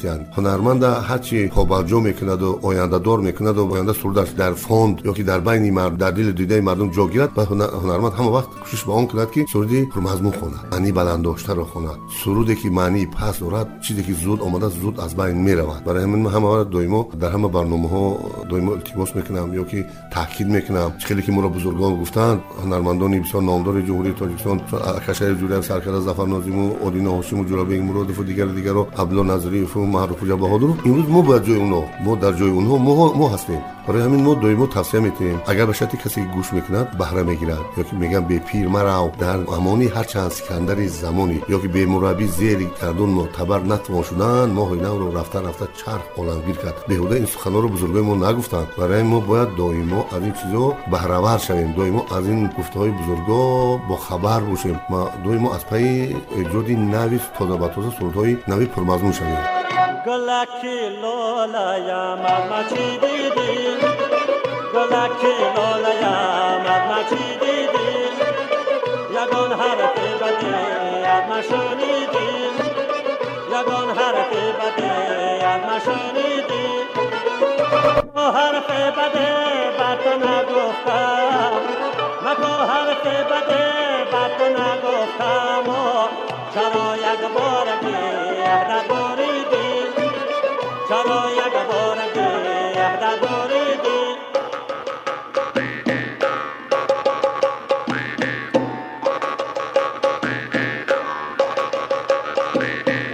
سرود 0.07 0.21
است 0.21 0.39
هنرمند 0.39 0.83
هرچی 0.83 1.49
پابرجا 1.49 2.01
می‌کند 2.01 2.43
و 2.43 2.59
آینده 2.63 2.99
دار 2.99 3.21
می‌کند 3.21 3.59
و 3.59 3.73
آینده 3.73 3.93
سرودش 3.93 4.31
در 4.31 4.53
فوند 4.53 5.03
یا 5.05 5.13
که 5.13 5.23
در 5.23 5.41
بین 5.41 5.75
مرد 5.75 5.97
در 5.97 6.11
دل 6.11 6.33
دیده 6.33 6.61
مردم 6.61 6.91
جا 6.91 7.07
گیرد 7.07 7.31
و 7.37 7.45
هنرمند 7.45 8.13
همه 8.13 8.31
وقت 8.31 8.49
کوشش 8.51 8.85
به 8.85 8.93
آن 8.93 9.07
کند 9.07 9.31
که 9.31 9.47
سرودی 9.53 9.85
پر 9.85 10.01
مضمون 10.01 10.33
خواند 10.33 10.55
معنی 10.73 10.93
بلند 10.93 11.23
داشته 11.23 11.55
را 11.55 11.65
خواند 11.65 11.97
سرودی 12.25 12.55
که 12.55 12.71
معنی 12.71 13.07
پس 13.07 13.41
دارد 13.41 13.81
چیزی 13.81 14.03
که 14.03 14.13
زود 14.13 14.41
آمده 14.41 14.69
زود 14.69 15.01
از 15.01 15.17
بین 15.17 15.37
می‌رود. 15.37 15.85
برای 15.85 16.03
همین 16.03 16.27
همه 16.27 16.65
دایما 16.65 17.09
در 17.21 17.31
همه 17.31 17.49
برنامه 17.49 17.89
ها 17.89 18.19
دایما 18.51 18.73
التماس 18.73 19.17
می‌کنم 19.17 19.55
یا 19.55 19.65
که 19.65 19.87
تاکید 20.13 20.47
می‌کنم. 20.47 20.93
خیلی 20.99 21.23
که 21.23 21.33
مرا 21.33 21.49
بزرگان 21.49 22.01
گفتند 22.01 22.41
هنرمندان 22.65 23.21
بسیار 23.21 23.43
نامدار 23.43 23.81
جمهوری 23.81 24.13
تاجیکستان 24.13 24.61
کشور 25.09 25.35
جوری 25.35 25.55
ناظم 29.97 30.15
و 30.31 30.37
معروف 30.37 30.41
بهادر 30.41 30.89
امروز 30.89 31.09
ما 31.09 31.23
باید 31.23 31.45
جای 31.45 31.57
اونا. 31.57 31.85
ما 32.05 32.15
در 32.15 32.33
جای 32.33 32.51
اونها 32.51 32.77
ما, 32.77 33.13
ما 33.13 33.29
هستیم. 33.29 33.61
برای 33.89 34.03
همین 34.03 34.23
ما 34.25 34.35
دویمو 34.35 34.67
توصیه 34.67 35.01
میتیم 35.01 35.43
اگر 35.47 35.67
به 35.67 35.73
کسی 35.73 36.21
گوش 36.35 36.53
می‌کند 36.53 36.99
بهره 36.99 37.23
می‌گیرد. 37.23 37.59
یا 37.77 37.85
که 37.85 37.97
میگن 37.97 38.21
به 38.21 38.39
پیر 38.39 38.69
مرو 38.69 39.11
در 39.19 39.37
امانی 39.37 39.87
هر 39.87 40.05
چند 40.05 40.31
سکندر 40.31 40.87
زمانی. 40.87 41.43
یا 41.49 41.59
که 41.59 41.69
به 41.69 41.87
مربی 41.87 42.27
زیر 42.27 42.69
کردون 42.81 43.11
معتبر 43.11 43.61
نتوان 43.61 44.03
شدن. 44.03 44.51
ما 44.51 44.75
نو 44.75 44.99
رو 44.99 45.19
رفته 45.19 45.41
رفته 45.41 45.69
چرخ 45.85 46.03
عالمگیر 46.17 46.57
کرد. 46.57 46.75
بهوده 46.89 47.15
این 47.15 47.27
سخنا 47.27 47.61
رو 47.61 47.69
بزرگای 47.69 48.03
ما 48.03 48.31
نگفتند 48.31 48.67
برای 48.79 49.03
ما 49.03 49.21
باید 49.21 49.49
دائما 49.57 50.05
از 50.17 50.23
این 50.23 50.33
چیزا 50.33 50.75
بهره 50.91 51.17
ور 51.17 51.39
شویم 51.39 51.73
دائما 51.73 52.05
از 52.17 52.27
این 52.27 52.51
گفته 52.59 52.79
های 52.79 52.91
بزرگا 52.91 53.77
با 53.77 53.97
خبر 53.97 54.41
باشیم. 54.41 54.81
ما 54.91 55.11
دائما 55.25 55.55
از 55.55 55.67
پی 55.67 56.17
ایجاد 56.37 56.71
نوی 56.71 57.21
تازه 57.39 57.57
به 57.57 57.69
تازه 57.69 58.39
نوی 58.49 58.67
پرمضمون 58.67 59.13
شویم. 59.13 59.66
گلکی 60.07 60.89
لالایم 61.03 62.25
از 62.27 62.69
چی 62.69 62.99
دیدی؟ 62.99 63.77
گلکی 64.75 65.35
لالایم 65.57 66.67
از 66.97 67.11
چی 67.11 67.27
دیدی؟ 67.41 67.93
یگان 69.11 69.53
حرف 69.53 69.99
بدی 70.23 70.55
از 71.05 71.25
نشنیدی 71.31 72.31
یگان 73.49 73.89
حرف 73.99 74.33
بدی 74.33 74.91
از 75.45 75.61
نشنیدی 75.71 76.67
حرف 78.17 78.71
بده 78.71 79.31
بد 79.79 80.09
نگفتم. 80.29 81.53
مکو 82.25 82.53
حرف 82.73 83.07
بده 83.07 83.65
بد 84.13 84.43
نگفتم. 84.43 85.65
چرا 86.55 86.97
یک 86.97 87.21
بار 87.35 87.67
بی 87.83 88.27
چرا 90.89 91.31
یک 91.33 91.55
بار 91.71 91.99
ده 92.15 93.17
دوریدی 93.23 94.17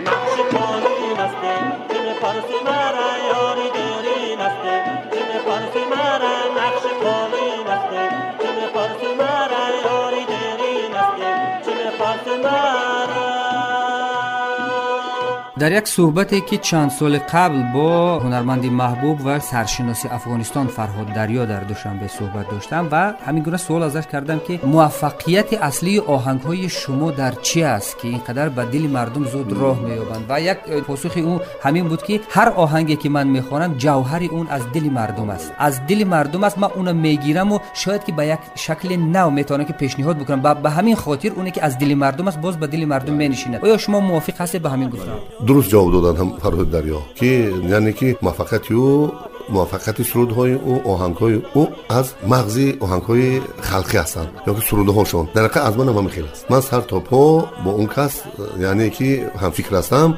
نقش 0.06 0.36
پانی 0.52 1.14
نسته 1.18 1.54
که 1.88 2.14
پرسی 2.22 2.58
مرا 2.66 3.10
یاری 3.32 3.70
دیری 3.70 4.36
نسته. 4.36 4.74
که 5.12 5.38
پرسی 5.46 5.84
مرا 5.92 6.36
نقش 6.58 6.84
پانی 7.02 7.64
نسته. 7.68 8.08
که 8.40 8.66
پرسی 8.74 9.14
مرا 9.14 9.64
یاری 9.84 10.24
دیری 10.24 10.88
نسته. 10.88 11.30
مرا 12.44 12.81
در 15.62 15.72
یک 15.72 15.88
صحبتی 15.88 16.40
که 16.40 16.56
چند 16.56 16.90
سال 16.90 17.18
قبل 17.18 17.62
با 17.74 18.18
هنرمندی 18.18 18.68
محبوب 18.68 19.26
و 19.26 19.40
سرشناسی 19.40 20.08
افغانستان 20.08 20.66
فرهاد 20.66 21.12
دریا 21.12 21.44
در 21.44 21.60
دوشنبه 21.60 22.08
صحبت 22.08 22.50
داشتم 22.50 22.88
و 22.90 23.14
همین 23.26 23.42
گونه 23.42 23.56
سوال 23.56 23.82
ازش 23.82 24.06
کردم 24.06 24.38
که 24.38 24.60
موفقیت 24.64 25.52
اصلی 25.52 25.98
آهنگ 25.98 26.40
های 26.40 26.68
شما 26.68 27.10
در 27.10 27.30
چی 27.30 27.62
است 27.62 27.98
که 27.98 28.08
اینقدر 28.08 28.48
به 28.48 28.64
دل 28.64 28.80
مردم 28.80 29.24
زود 29.24 29.52
راه 29.52 29.80
مییابند؟ 29.80 30.24
و 30.28 30.40
یک 30.40 30.58
پاسخ 30.86 31.16
اون 31.16 31.40
همین 31.62 31.88
بود 31.88 32.02
که 32.02 32.20
هر 32.30 32.48
آهنگی 32.48 32.96
که 32.96 33.08
من 33.08 33.26
می‌خوانم 33.26 33.74
جوهر 33.74 34.22
اون 34.30 34.46
از 34.46 34.62
دل 34.72 34.84
مردم 34.84 35.30
است. 35.30 35.52
از 35.58 35.86
دل 35.86 36.04
مردم 36.04 36.44
است 36.44 36.58
من 36.58 36.68
اون 36.74 36.92
می‌گیرم 36.92 37.52
و 37.52 37.58
شاید 37.74 38.04
که 38.04 38.12
به 38.12 38.26
یک 38.26 38.38
شکل 38.54 38.96
نو 38.96 39.30
می‌تونم 39.30 39.64
که 39.64 39.72
پیشنهاد 39.72 40.18
بکنم. 40.18 40.62
به 40.62 40.70
همین 40.70 40.96
خاطر 40.96 41.30
اونی 41.36 41.50
که 41.50 41.64
از 41.64 41.78
دل 41.78 41.94
مردم 41.94 42.28
است 42.28 42.40
باز 42.40 42.56
به 42.60 42.66
دل 42.66 42.84
مردم 42.84 43.14
مینشینه 43.14 43.58
آیا 43.58 43.76
شما 43.76 44.00
موافق 44.00 44.40
هستید 44.40 44.62
به 44.62 44.70
همین 44.70 44.88
گفتم 44.88 45.18
дуруст 45.51 45.69
ҷавоб 45.71 45.89
доданд 45.95 46.17
ҳам 46.21 46.29
фарҳуд 46.43 46.69
дарё 46.75 46.99
ки 47.19 47.31
яъне 47.77 47.91
ки 47.99 48.07
муваффақияти 48.25 48.73
ӯ 48.87 48.93
муваффақияти 49.55 50.03
сурудҳои 50.11 50.53
ӯ 50.71 50.73
оҳангҳои 50.91 51.37
ӯ 51.61 51.63
аз 51.99 52.07
мағзи 52.33 52.67
оҳангҳои 52.85 53.29
халқӣ 53.69 53.97
ҳастанд 54.03 54.29
ёки 54.51 54.61
сурудҳошон 54.69 55.25
дар 55.35 55.43
ҳақиқат 55.47 55.63
аз 55.69 55.75
манам 55.79 55.95
ҳамин 55.97 56.13
хел 56.15 56.27
аст 56.33 56.43
ман 56.51 56.61
сар 56.69 56.81
то 56.89 56.97
по 57.09 57.21
бо 57.63 57.69
он 57.81 57.87
кас 57.95 58.13
яъне 58.69 58.87
ки 58.97 59.09
ҳамфикр 59.43 59.73
ҳастам 59.79 60.09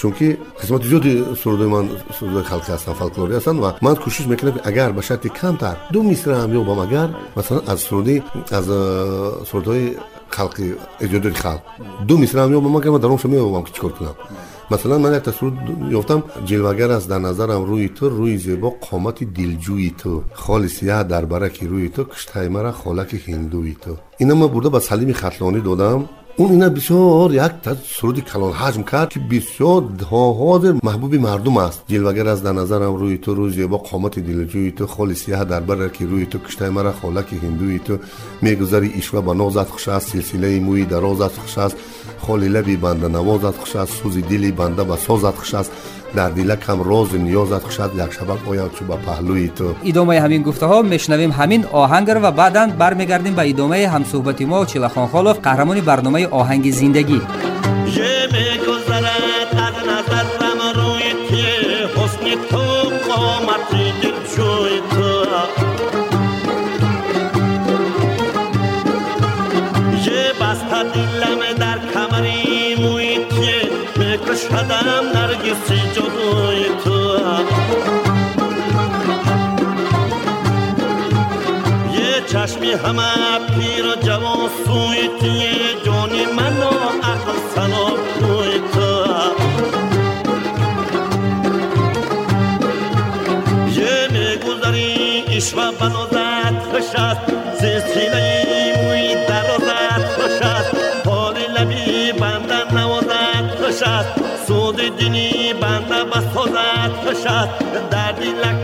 чунки 0.00 0.28
қисмати 0.60 0.86
зиёди 0.90 1.12
сурудои 1.42 1.68
ман 1.76 1.84
сурудои 2.18 2.44
халқӣ 2.50 2.70
ҳастанд 2.74 2.96
фолклори 3.00 3.32
ҳастанд 3.38 3.58
ва 3.64 3.70
ман 3.86 3.94
кӯшиш 4.02 4.26
мекунам 4.32 4.56
агар 4.70 4.90
ба 4.96 5.02
шарти 5.08 5.28
камтар 5.40 5.76
ду 5.94 6.02
мисраам 6.10 6.50
ёбам 6.60 6.80
агар 6.86 7.08
масалан 7.36 7.64
аз 7.72 7.78
суруди 7.88 8.16
аз 8.58 8.66
э, 8.68 8.80
сурудҳои 9.50 9.86
халқи 10.36 10.66
эҷодоти 11.04 11.40
халқ 11.44 11.62
ду 12.08 12.14
мисраам 12.22 12.52
ёбам 12.58 12.76
агар 12.76 12.90
ман 12.92 13.00
дар 13.00 13.10
он 13.10 13.18
шо 13.18 13.28
меёбам 13.28 13.64
ки 13.64 13.72
чӣ 13.74 13.80
кор 13.80 13.92
кунам 13.96 14.16
مثلا 14.71 14.97
من 14.97 15.15
یک 15.15 15.23
تصویر 15.23 15.53
یافتم 15.89 16.23
جلوگر 16.45 16.91
است 16.91 17.09
در 17.09 17.19
نظرم 17.19 17.63
روی 17.65 17.89
تو 17.89 18.09
روی 18.09 18.37
زیبا 18.37 18.69
قامت 18.69 19.23
دلجوی 19.23 19.93
تو. 19.97 20.23
خالص 20.33 20.71
سیاه 20.71 21.03
در 21.03 21.25
برک 21.25 21.63
روی 21.63 21.89
تو 21.89 22.03
کشتای 22.03 22.47
مرا 22.47 22.71
خالک 22.71 23.23
هندوی 23.27 23.75
تو. 23.81 23.97
اینا 24.17 24.35
من 24.35 24.47
برده 24.47 24.69
به 24.69 24.79
سلیم 24.79 25.13
خطلانی 25.13 25.61
دادم. 25.61 26.09
ина 26.40 26.46
ман 26.46 26.46
бурда 26.46 26.46
ба 26.46 26.46
салими 26.46 26.46
хатлонӣ 26.46 26.46
додам 26.46 26.46
он 26.46 26.52
ина 26.52 26.70
бисёр 26.70 27.32
як 27.32 27.54
суруди 27.98 28.20
калонҳаҷм 28.22 28.84
кард 28.84 29.12
ки 29.12 29.18
бисёр 29.18 29.82
ҳозир 30.10 30.74
маҳбуби 30.82 31.18
мардум 31.18 31.58
аст 31.58 31.80
ҷилвагар 31.88 32.26
аст 32.26 32.42
дар 32.42 32.54
назарам 32.54 32.96
рӯи 32.96 33.18
ту 33.18 33.34
рӯи 33.34 33.50
зебо 33.50 33.78
қомати 33.90 34.20
дилҷӯи 34.20 34.72
ту 34.76 34.86
холи 34.86 35.14
сияҳ 35.14 35.44
дар 35.44 35.62
бараки 35.62 36.04
рӯи 36.04 36.26
ту 36.26 36.38
куштаи 36.38 36.70
мара 36.70 36.92
холаки 37.00 37.34
ҳиндуи 37.34 37.78
ту 37.78 37.98
мегузари 38.42 38.92
ишва 38.98 39.22
ба 39.22 39.34
нозат 39.34 39.70
хуш 39.70 39.88
аст 39.88 40.10
силсилаи 40.10 40.60
мӯи 40.60 40.86
дарозат 40.86 41.32
хуш 41.32 41.58
аст 41.58 41.76
холи 42.20 42.48
лаби 42.48 42.76
банда 42.76 43.08
навозат 43.08 43.56
хуш 43.56 43.76
аст 43.76 43.92
сӯзи 44.02 44.22
дили 44.28 44.52
در 46.15 46.29
دیلک 46.29 46.59
هم 46.67 46.81
روز 46.81 47.15
نیازت 47.15 47.65
خشد 47.65 47.91
یک 47.95 48.13
شبک 48.13 48.47
آید 48.49 48.71
چو 48.71 48.85
به 48.85 48.95
پهلوی 48.95 49.49
تو. 49.49 49.75
ادامه 49.85 50.19
همین 50.19 50.41
گفته 50.41 50.65
ها 50.65 50.81
میشنویم 50.81 51.31
همین 51.31 51.65
آهنگ 51.65 52.09
رو 52.09 52.21
و 52.21 52.31
بعدا 52.31 52.67
برمیگردیم 52.67 53.35
به 53.35 53.49
ادامه 53.49 53.87
هم 53.87 54.03
صحبت 54.03 54.41
ما 54.41 54.61
و 54.61 54.65
چلخان 54.65 55.07
خالف 55.07 55.39
قهرمان 55.39 55.81
برنامه 55.81 56.27
آهنگ 56.27 56.71
زندگی. 56.71 57.21
چشمی 82.31 82.71
همه 82.71 83.39
پیر 83.39 83.85
و 83.85 83.95
جوان 83.95 84.49
سوی 84.65 85.09
توی 85.19 85.80
بسازد 107.21 107.49
کشد 107.71 107.89
در 107.89 108.11
دیلک 108.11 108.55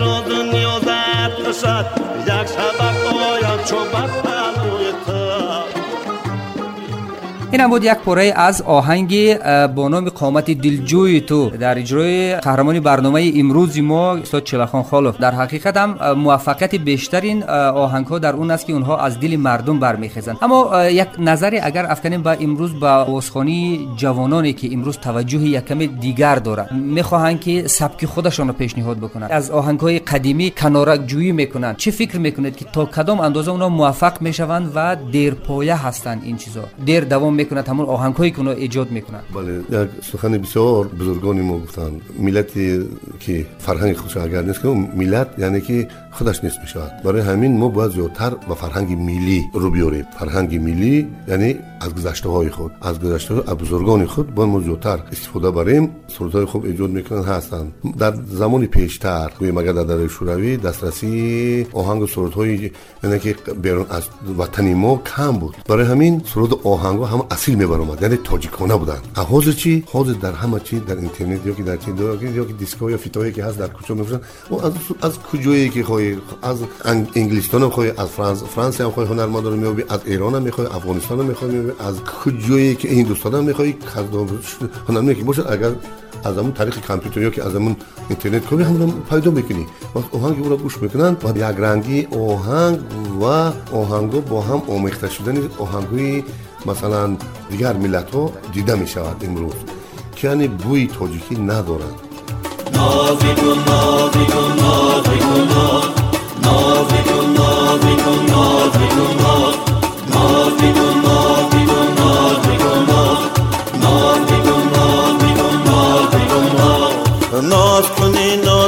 روز 0.00 0.54
نیازت 0.54 1.36
کشد 1.48 1.86
یک 2.26 2.48
شبک 2.48 3.14
آیم 3.14 3.64
چو 3.64 3.76
این 7.60 7.70
بود 7.70 7.84
یک 7.84 7.94
پاره 7.94 8.32
از 8.36 8.62
آهنگ 8.62 9.38
با 9.66 9.88
نام 9.88 10.08
قامت 10.08 10.50
دلجوی 10.50 11.20
تو. 11.20 11.50
در 11.50 11.78
اجرای 11.78 12.36
قهرمانی 12.36 12.80
برنامه 12.80 13.32
امروز 13.36 13.78
ما 13.78 14.14
استاد 14.16 14.44
چلخان 14.44 14.82
خالوف 14.82 15.18
در 15.18 15.34
حقیقت 15.34 15.76
هم 15.76 16.12
موفقیت 16.12 16.74
بیشترین 16.74 17.42
آهنگ 17.42 18.06
ها 18.06 18.18
در 18.18 18.32
اون 18.32 18.50
است 18.50 18.66
که 18.66 18.72
اونها 18.72 18.98
از 18.98 19.20
دل 19.20 19.36
مردم 19.36 19.78
برمیخیزند 19.78 20.36
اما 20.42 20.84
یک 20.84 21.08
نظری 21.18 21.58
اگر 21.58 21.86
افکنیم 21.86 22.22
با 22.22 22.30
امروز 22.30 22.80
با 22.80 23.04
واسخانی 23.04 23.88
جوانانی 23.96 24.52
که 24.52 24.68
امروز 24.72 24.98
توجه 24.98 25.38
یکم 25.38 25.78
دیگر 25.86 26.34
داره 26.34 26.74
می‌خواهند 26.74 27.40
که 27.40 27.68
سبک 27.68 28.06
خودشان 28.06 28.46
رو 28.48 28.52
پیشنهاد 28.52 28.96
بکنند. 28.96 29.32
از 29.32 29.50
آهنگ 29.50 29.80
های 29.80 29.98
قدیمی 29.98 30.50
کنارک 30.50 31.06
جویی 31.06 31.32
می‌کنند. 31.32 31.76
چه 31.76 31.90
فکر 31.90 32.18
می‌کنید 32.18 32.56
که 32.56 32.64
تا 32.72 32.84
کدام 32.84 33.20
اندازه 33.20 33.50
اونها 33.50 33.68
موفق 33.68 34.22
می‌شوند 34.22 34.72
و 34.74 34.96
دیرپایه 35.12 35.86
هستند 35.86 36.22
این 36.24 36.36
چیزا؟ 36.36 36.64
دیر 36.84 37.04
دوام 37.04 37.34
می‌کند 37.46 37.68
همون 37.68 37.86
آهنگهایی 37.86 38.30
که 38.30 38.38
اونا 38.38 38.50
ایجاد 38.50 38.90
می‌کند 38.90 39.24
بله 39.34 39.82
یک 39.82 39.88
سخن 40.12 40.38
بسیار 40.38 40.86
بزرگانی 40.86 41.40
ما 41.40 41.58
گفتند 41.58 42.00
ملتی 42.18 42.88
که 43.20 43.46
فرهنگ 43.58 43.96
خودش 43.96 44.16
اگر 44.16 44.42
نیست 44.42 44.62
که 44.62 44.68
ملت 44.68 45.28
یعنی 45.38 45.60
که 45.60 45.88
худаш 46.15 46.37
нест 46.45 46.59
мешавад 46.63 46.91
барои 47.03 47.23
ҳамин 47.29 47.53
мо 47.61 47.67
бояд 47.75 47.91
зиёдтар 47.97 48.31
ба 48.49 48.55
фарҳанги 48.61 48.95
миллӣ 49.09 49.39
рӯ 49.61 49.69
биёрем 49.75 50.05
фарҳанги 50.19 50.57
миллӣ 50.67 50.93
яъне 51.35 51.49
аз 51.85 51.91
гузаштаҳои 51.97 52.49
худ 52.57 52.71
аз 52.89 52.95
гузаштаҳои 53.03 53.43
аз 53.51 53.55
бузургони 53.61 54.05
худ 54.13 54.27
бояд 54.37 54.49
мо 54.53 54.59
зиёдтар 54.67 54.99
истифода 55.13 55.49
барем 55.59 55.83
сурудҳои 56.15 56.45
хуб 56.51 56.61
эҷод 56.71 56.91
мекунанд 56.97 57.25
ҳастанд 57.31 57.69
дар 58.01 58.13
замони 58.41 58.67
пештар 58.75 59.27
гӯем 59.39 59.57
агар 59.61 59.73
дар 59.79 59.85
дарои 59.91 60.09
шӯравӣ 60.15 60.51
дастрасии 60.67 61.67
оҳангу 61.79 62.07
сурудҳои 62.15 62.71
яъне 63.03 63.17
ки 63.23 63.31
берун 63.65 63.87
аз 63.97 64.05
ватани 64.39 64.73
мо 64.83 64.93
кам 65.11 65.33
буд 65.41 65.53
барои 65.69 65.85
ҳамин 65.91 66.13
суруду 66.31 66.55
оҳангҳо 66.73 67.05
ҳама 67.11 67.23
асил 67.35 67.55
мебаромад 67.63 67.97
яъне 68.07 68.17
тоҷикона 68.29 68.75
буданд 68.81 69.03
а 69.19 69.21
ҳозир 69.31 69.55
чӣ 69.61 69.73
ҳозир 69.93 70.17
дар 70.25 70.33
ҳама 70.41 70.59
чи 70.67 70.75
дар 70.89 70.97
интернет 71.07 71.41
ёки 71.51 71.63
дар 71.69 71.77
чи 71.83 71.89
ёки 72.43 72.53
дискҳо 72.61 72.85
ё 72.95 72.97
фитоҳое 73.05 73.31
ки 73.35 73.41
ҳаст 73.47 73.57
дар 73.61 73.69
кӯчо 73.77 73.93
мефурӯшанд 73.99 74.23
аз 75.07 75.13
куҷое 75.29 75.67
ки 75.73 75.81
хоҳӣ 75.89 76.04
از 76.42 76.58
انگلیستان 77.14 77.62
هم 77.62 77.70
خواهی 77.70 77.90
از 77.90 78.08
فرانس 78.08 78.42
فرانسی 78.42 78.82
هم 78.82 78.90
خواهی 78.90 79.08
هنرمندان 79.08 79.52
رو 79.52 79.56
میابی 79.56 79.84
از 79.88 80.00
ایران 80.04 80.34
هم 80.34 80.42
می‌خوای 80.42 80.66
افغانستان 80.66 81.20
هم 81.20 81.26
می‌خوای 81.26 81.70
از 81.78 81.94
کجایی 82.24 82.74
که 82.74 82.88
این 82.88 83.06
دوستان 83.06 83.34
هم 83.34 83.44
می‌خوای 83.44 83.74
هنرمندان 84.88 85.14
که 85.14 85.24
باشد 85.24 85.46
اگر 85.50 85.72
از 86.24 86.38
همون 86.38 86.52
طریق 86.52 86.80
کامپیوتر 86.86 87.20
یا 87.20 87.30
که 87.30 87.44
از 87.44 87.54
همون 87.54 87.76
اینترنت 88.08 88.46
کنی 88.46 88.62
همون 88.62 88.92
پیدا 89.10 89.30
می‌کنی. 89.30 89.66
وقت 89.94 90.04
اوهنگ 90.10 90.42
او 90.42 90.48
را 90.50 90.56
گوش 90.56 90.82
می‌کنن 90.82 91.16
و 91.24 91.36
یک 91.36 91.42
رنگی 91.42 92.08
اوهنگ 92.10 92.78
و 93.20 93.24
اوهنگ 93.72 94.24
با 94.24 94.40
هم 94.40 94.62
آمیخته 94.68 95.10
شدن 95.10 95.48
اوهنگوی 95.58 96.24
مثلا 96.66 97.16
دیگر 97.50 97.72
ملت 97.72 98.10
ها 98.10 98.32
دیده 98.52 98.74
می‌شود 98.74 99.24
امروز. 99.24 99.54
که 100.16 100.28
یعنی 100.28 100.48
بوی 100.48 100.86
تاجیکی 100.86 101.34
ندارند 101.34 102.00
نازی 102.72 103.26
ناز 106.46 106.76
نازیکو 106.92 107.20
نازیکو 107.36 108.10
نازیکو 108.32 109.04
ناز 109.14 109.14
نازیکو 109.22 109.45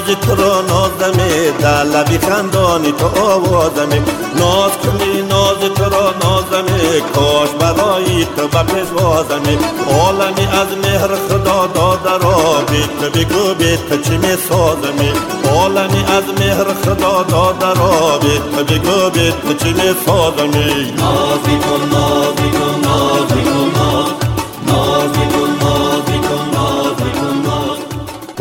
نازی 0.09 0.21
تو 0.21 0.35
را 0.35 0.61
نازمی 0.61 1.51
در 1.61 1.85
لبی 1.85 2.19
خندانی 2.19 2.93
تو 2.93 3.07
آوازمی 3.07 4.01
ناز 4.37 4.73
کنی 4.83 5.23
نازی 5.23 5.69
تو 5.69 5.85
را 5.85 6.15
نازمی 6.25 7.01
کاش 7.15 7.49
برای 7.49 8.25
تو 8.25 8.49
به 8.49 8.63
پزوازمی 8.63 9.59
عالمی 9.91 10.47
از 10.47 10.69
مهر 10.83 11.17
خدا 11.29 11.67
داده 11.67 12.25
را 12.25 12.63
بیت 12.71 13.11
بگو 13.13 13.55
بیت 13.55 14.03
چی 14.03 14.17
می 14.17 14.37
سازمی 14.49 15.13
عالمی 15.55 16.05
از 16.05 16.25
مهر 16.39 16.65
خدا 16.65 17.23
داده 17.23 17.81
را 17.81 18.19
بیت 18.19 18.73
بگو 18.73 19.11
بیت 19.11 19.63
چی 19.63 19.73
می 19.73 19.95
سازمی 20.07 20.93
نازی 20.97 21.59
کن 21.59 21.89
نازی 21.93 22.51
کن 22.51 22.81
نازی 22.85 23.43
ناز. 23.77 24.29
نازی 24.67 25.27
کن 25.33 25.48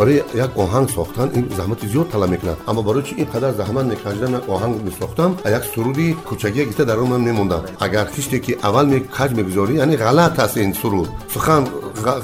барои 0.07 0.23
як 0.45 0.51
оҳанг 0.63 0.87
сохтан 0.97 1.29
ин 1.37 1.43
заҳмати 1.57 1.85
зиёд 1.93 2.07
талаб 2.11 2.29
мекунад 2.29 2.57
аммо 2.69 2.81
барои 2.83 3.03
чи 3.07 3.13
ин 3.21 3.27
қадар 3.33 3.51
заҳмат 3.61 3.85
мекашидам 3.93 4.31
як 4.39 4.45
оҳанг 4.53 4.75
месохтам 4.87 5.31
як 5.45 5.63
суруди 5.73 6.07
кӯчагия 6.29 6.63
гирифта 6.65 6.85
дар 6.85 6.99
он 6.99 7.21
мемондам 7.29 7.61
агар 7.79 8.07
хиште 8.15 8.39
ки 8.39 8.57
аввал 8.67 8.85
каҷ 9.17 9.31
мегузорӣ 9.39 9.73
яъне 9.83 9.95
ғалат 10.05 10.39
аст 10.45 10.57
ин 10.57 10.73
суруд 10.81 11.09
сухан 11.33 11.63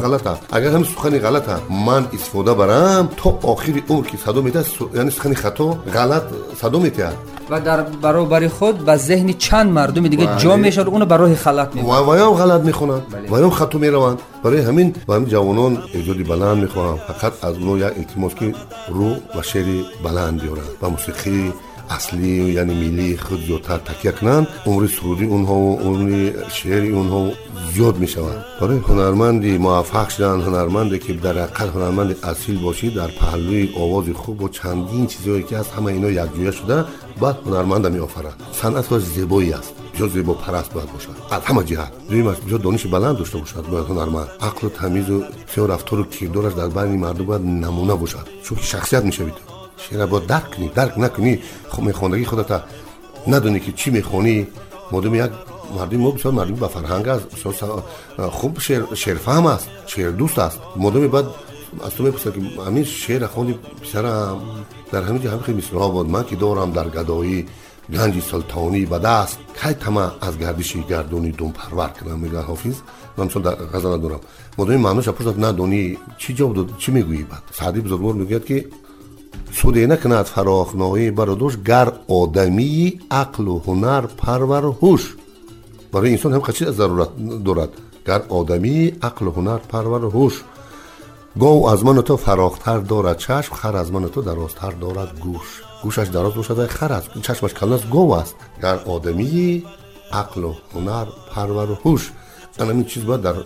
ғалат 0.03 0.25
аст 0.31 0.41
агар 0.57 0.71
ҳамин 0.75 0.87
сухани 0.93 1.19
ғалата 1.25 1.55
ман 1.69 2.03
истифода 2.13 2.53
барам 2.55 3.09
то 3.21 3.29
охири 3.43 3.81
умр 3.89 4.05
ки 4.09 4.17
садо 4.25 4.39
метиҳад 4.41 4.67
яъне 4.99 5.11
сухани 5.11 5.35
хато 5.35 5.67
ғалат 5.97 6.25
садо 6.61 6.79
метиҳад 6.79 7.17
و 7.49 7.59
در 7.59 7.81
برابر 7.81 8.47
خود 8.47 8.77
به 8.77 8.95
ذهن 8.95 9.33
چند 9.33 9.71
مردم 9.71 10.07
دیگه 10.07 10.25
بله. 10.25 10.37
جا 10.37 10.55
میشه 10.55 10.81
اونو 10.81 11.05
به 11.05 11.17
راه 11.17 11.35
خلق 11.35 11.75
میبره 11.75 11.99
و 11.99 12.13
ویام 12.13 12.33
غلط 12.33 12.61
میخونند 12.61 13.01
بله. 13.11 13.37
ویام 13.37 13.49
خطو 13.49 13.79
میروند 13.79 14.19
برای 14.43 14.61
همین 14.61 14.95
و 15.07 15.13
همین 15.13 15.27
جوانان 15.29 15.77
ایجادی 15.93 16.23
بلند 16.23 16.57
میخواهم 16.57 16.97
فقط 16.97 17.43
از 17.43 17.55
اونو 17.57 17.72
як 17.76 17.96
илтимос 18.00 18.34
ки 18.34 18.48
рӯ 18.96 19.10
ва 19.34 19.42
шеъри 19.50 19.78
баланд 20.04 20.36
биёрад 20.42 20.70
ва 20.80 20.88
мусиқии 20.96 21.52
اصلی 21.90 22.52
یعنی 22.52 22.74
ملی 22.74 23.16
خود 23.16 23.46
زیادتر 23.46 23.78
تکیه 23.78 24.12
کنند 24.12 24.48
عمر 24.66 24.86
سرودی 24.86 25.24
اونها 25.24 25.54
و 25.54 25.78
عمر 25.78 26.32
شعری 26.48 26.90
اونها 26.90 27.30
زیاد 27.74 27.98
می‌شوند. 27.98 28.44
برای 28.60 28.78
هنرمندی 28.78 29.58
موفق 29.58 30.08
شدن 30.08 30.40
هنرمندی 30.40 30.98
که 30.98 31.12
در 31.12 31.32
حقیقت 31.32 31.74
هنرمند 31.74 32.16
اصیل 32.22 32.58
باشی 32.62 32.90
در 32.90 33.08
پهلوی 33.08 33.68
آواز 33.76 34.04
خوب 34.14 34.42
و 34.42 34.48
چندین 34.48 35.06
چیزهایی 35.06 35.42
که 35.42 35.56
از 35.56 35.68
همه 35.68 35.86
اینا 35.86 36.10
یکجویه 36.10 36.50
شده 36.50 36.84
بعد 37.20 37.38
هنرمند 37.46 37.86
می 37.86 38.06
صنعت 38.52 38.88
کار 38.88 38.98
زیبایی 38.98 39.52
است. 39.52 39.72
جو 39.94 40.08
زیبا 40.08 40.34
پرست 40.34 40.72
باید 40.72 40.92
باشد. 40.92 41.10
از 41.30 41.42
همه 41.44 41.64
جهت. 41.64 41.92
دویم 42.08 42.26
است 42.26 42.46
جو 42.46 42.58
دانش 42.58 42.86
بلند 42.86 43.18
داشته 43.18 43.38
باشد 43.38 43.66
باید 43.66 43.86
هنرمند. 43.86 44.28
عقل 44.40 44.66
و 44.66 44.70
تمیز 44.70 45.10
و 45.10 45.22
سیاه 45.54 45.68
رفتار 45.68 46.00
و 46.00 46.04
کردارش 46.04 46.52
در 46.52 46.68
بین 46.68 47.04
شعر 49.90 50.06
باید 50.06 50.26
درک 50.26 50.50
کنی 50.50 50.68
درک 50.68 50.98
نکنی 50.98 51.38
خب 51.68 51.82
میخواندگی 51.82 52.24
خودت 52.24 52.62
ندونی 53.28 53.60
که 53.60 53.72
چی 53.72 53.90
می‌خونی 53.90 54.46
مردم 54.92 55.14
یک 55.14 55.30
مردم 55.78 55.96
ما 55.96 56.10
بسیار 56.10 56.34
مردم 56.34 56.54
با 56.54 56.68
فرهنگ 56.68 57.08
است 57.08 57.26
بسیار 57.26 57.82
خوب 58.30 58.60
شعر, 58.60 58.94
شعر 58.94 59.14
فهم 59.16 59.46
است 59.46 59.68
شعر 59.86 60.10
دوست 60.10 60.38
است 60.38 60.58
مردم 60.76 61.08
بعد 61.08 61.24
از 61.84 61.94
تو 61.94 62.02
می‌پرسن 62.02 62.30
که 62.32 62.62
همین 62.66 62.84
شعر 62.84 63.26
خوندی 63.26 63.58
پسرم 63.82 64.40
در 64.92 65.02
همین 65.02 65.22
جا 65.22 65.30
همین 65.30 65.42
خیلی 65.42 65.58
مثلها 65.58 65.88
بود 65.88 66.08
من 66.08 66.24
که 66.24 66.36
دارم 66.36 66.70
در 66.70 66.88
گدایی 66.88 67.46
گنج 67.92 68.22
سلطانی 68.22 68.86
به 68.86 68.98
دست 68.98 69.38
کی 69.62 69.72
تمه 69.72 70.10
از 70.20 70.38
گردش 70.38 70.76
گردونی 70.76 71.30
دون 71.30 71.52
پرور 71.52 71.88
کنم 71.88 72.18
میگه 72.18 72.38
حافظ 72.38 72.74
من 73.16 73.28
چون 73.28 73.42
در 73.42 73.54
غزل 73.54 73.88
ندارم 73.88 74.20
مردم 74.58 74.76
معنوش 74.76 75.08
پرسد 75.08 75.44
ندونی 75.44 75.98
چی 76.18 76.34
جواب 76.34 76.78
چی 76.78 76.92
می‌گویی 76.92 77.22
بعد 77.22 77.42
سعدی 77.52 77.80
بزرگوار 77.80 78.14
میگه 78.14 78.40
که 78.40 78.66
суде 79.60 79.86
накунад 79.86 80.26
фарохноӣ 80.34 81.04
бародош 81.18 81.54
гар 81.70 81.88
одамии 82.20 83.00
ақлу 83.22 83.54
ҳунар 83.66 84.02
парвару 84.22 84.72
ҳуш 84.80 85.02
барои 85.92 86.12
инсон 86.16 86.32
ҳам 86.34 86.42
қачи 86.48 86.64
зарурат 86.78 87.12
дорад? 87.46 87.72
Гар 88.08 88.20
одамии 88.38 88.94
ақлу 89.08 89.30
ҳунар 89.36 89.60
парвару 89.72 90.08
ҳуш 90.16 90.34
гов 91.42 91.58
аз 91.72 91.80
ману 91.86 92.02
то 92.08 92.14
фарохтар 92.16 92.80
дорад 92.92 93.18
чашм 93.26 93.52
хар 93.60 93.74
аз 93.82 93.88
ману 93.94 94.08
то 94.14 94.20
дарозтар 94.28 94.74
дорад 94.84 95.10
гӯш 95.24 95.48
гӯшаш 95.84 96.08
дароз 96.16 96.34
бошад 96.34 96.56
вай 96.60 96.68
хар 96.78 96.92
аст 96.98 97.08
чашмаш 97.26 97.52
калон 97.58 97.74
аст 97.78 97.86
гов 97.94 98.08
аст. 98.22 98.36
Гар 98.64 98.78
одамии 98.94 99.64
ақлу 100.22 100.50
ҳунар 100.74 101.06
парвару 101.32 101.74
ҳуш 101.84 102.02
ан 102.60 102.66
ҳамин 102.70 102.86
чиз 102.92 103.02
бояд 103.08 103.22
дар 103.26 103.36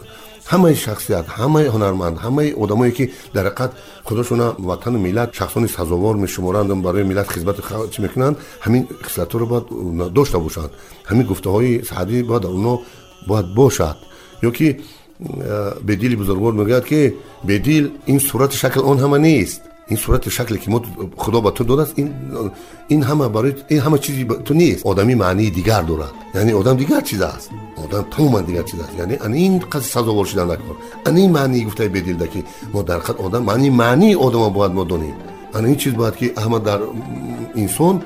ҳамаи 0.52 0.76
шахсият 0.86 1.26
ҳамаи 1.40 1.68
ҳунарманд 1.74 2.18
ҳамаи 2.26 2.50
одамое 2.64 2.92
ки 2.98 3.06
дар 3.36 3.46
ҳақиқат 3.48 3.72
худошона 4.08 4.48
ватану 4.70 5.00
миллат 5.00 5.30
шахсони 5.40 5.68
сазовор 5.68 6.16
мешуморанд 6.16 6.70
барои 6.88 7.04
миллат 7.04 7.28
хизмати 7.34 7.62
халқ 7.70 7.90
чӣ 7.94 8.00
мекунанд 8.06 8.36
ҳамин 8.66 8.84
хислатҳоро 9.06 9.46
бояд 9.52 9.66
э, 9.72 10.10
дошта 10.18 10.38
бошанд 10.40 10.72
ҳамин 11.10 11.26
гуфтаҳои 11.32 11.84
саъдӣ 11.90 12.18
бояд 12.30 12.42
дар 12.46 12.52
оно 12.60 12.74
бояд 13.30 13.48
бошад 13.60 13.98
ё 14.48 14.52
ки 14.58 14.68
э, 15.20 15.82
бедили 15.88 16.16
бузургвор 16.22 16.54
мегӯяд 16.54 16.86
ки 16.92 17.02
бедил 17.44 17.86
ин 18.12 18.20
сурати 18.20 18.58
шакл 18.64 18.82
он 18.92 18.98
ҳама 19.04 19.18
нест 19.20 19.62
این 19.89 19.97
صورت 19.97 20.29
شکلی 20.29 20.59
که 20.59 20.71
ما 20.71 20.83
خدا 21.17 21.41
به 21.41 21.51
تو 21.51 21.65
داد 21.65 21.79
است 21.81 21.93
این 21.97 22.15
این 22.89 23.03
همه 23.03 23.29
برای 23.29 23.55
این 23.69 23.81
همه 23.81 23.99
چیزی 23.99 24.25
تو 24.45 24.55
نیست. 24.55 24.87
آدمی 24.87 25.15
معنی 25.15 25.51
دیگر 25.51 25.83
دارد 25.83 26.11
یعنی 26.35 26.53
آدم 26.53 26.77
دیگر 26.77 27.01
چیز 27.01 27.21
است. 27.21 27.51
آدم 27.85 28.07
تماما 28.11 28.41
دیگر 28.41 28.63
چیز 28.63 28.81
است. 28.81 28.99
یعنی 28.99 29.17
ان 29.21 29.33
این 29.33 29.59
قصد 29.59 29.81
سزاوار 29.81 30.25
شدن 30.25 30.47
کار 30.47 30.59
ان 31.07 31.17
این 31.17 31.31
معنی 31.31 31.65
گفته 31.65 31.89
بدیل 31.89 32.27
که 32.27 32.45
ما 32.73 32.83
در 32.83 32.99
خط 32.99 33.21
آدم 33.21 33.43
معنی 33.43 33.71
معنی 33.71 34.15
آدم 34.15 34.49
باید 34.49 34.73
ما 34.73 34.85
دونیم 34.85 35.15
ان 35.55 35.65
این 35.65 35.77
چیز 35.77 35.95
باید 35.95 36.17
که 36.17 36.33
احمد 36.37 36.63
در 36.63 36.79
انسان 37.57 38.03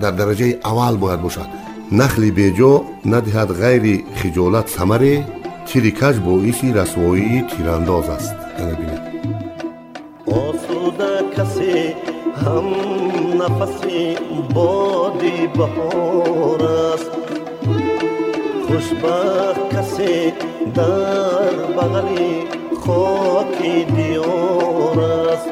در 0.00 0.10
درجه 0.10 0.58
اول 0.64 0.96
باید 0.96 1.22
باشد. 1.22 1.46
نخلی 1.92 2.30
بجا 2.30 2.82
ندهد 3.06 3.52
غیر 3.52 4.04
خجالت 4.14 4.68
ثمره. 4.68 5.26
تیری 5.66 5.90
کج 5.90 6.16
باعث 6.16 6.64
رسوایی 6.64 7.42
تیرانداز 7.42 8.08
است. 8.08 8.34
یعنی 8.58 9.11
هم 12.51 12.65
نفسی 13.41 14.17
بادی 14.53 15.47
بهار 15.47 16.63
است 16.63 17.11
خوشبخت 18.67 19.75
کسی 19.75 20.33
در 20.75 21.55
بغلی 21.77 22.43
خاکی 22.85 23.83
دیار 23.83 24.99
است 24.99 25.49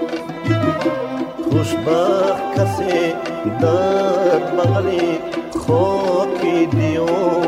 خوشبخت 1.51 2.59
کسی 2.59 3.13
در 3.61 4.39
بغلی 4.39 5.19
خاکی 5.67 6.65
دیار 6.65 7.38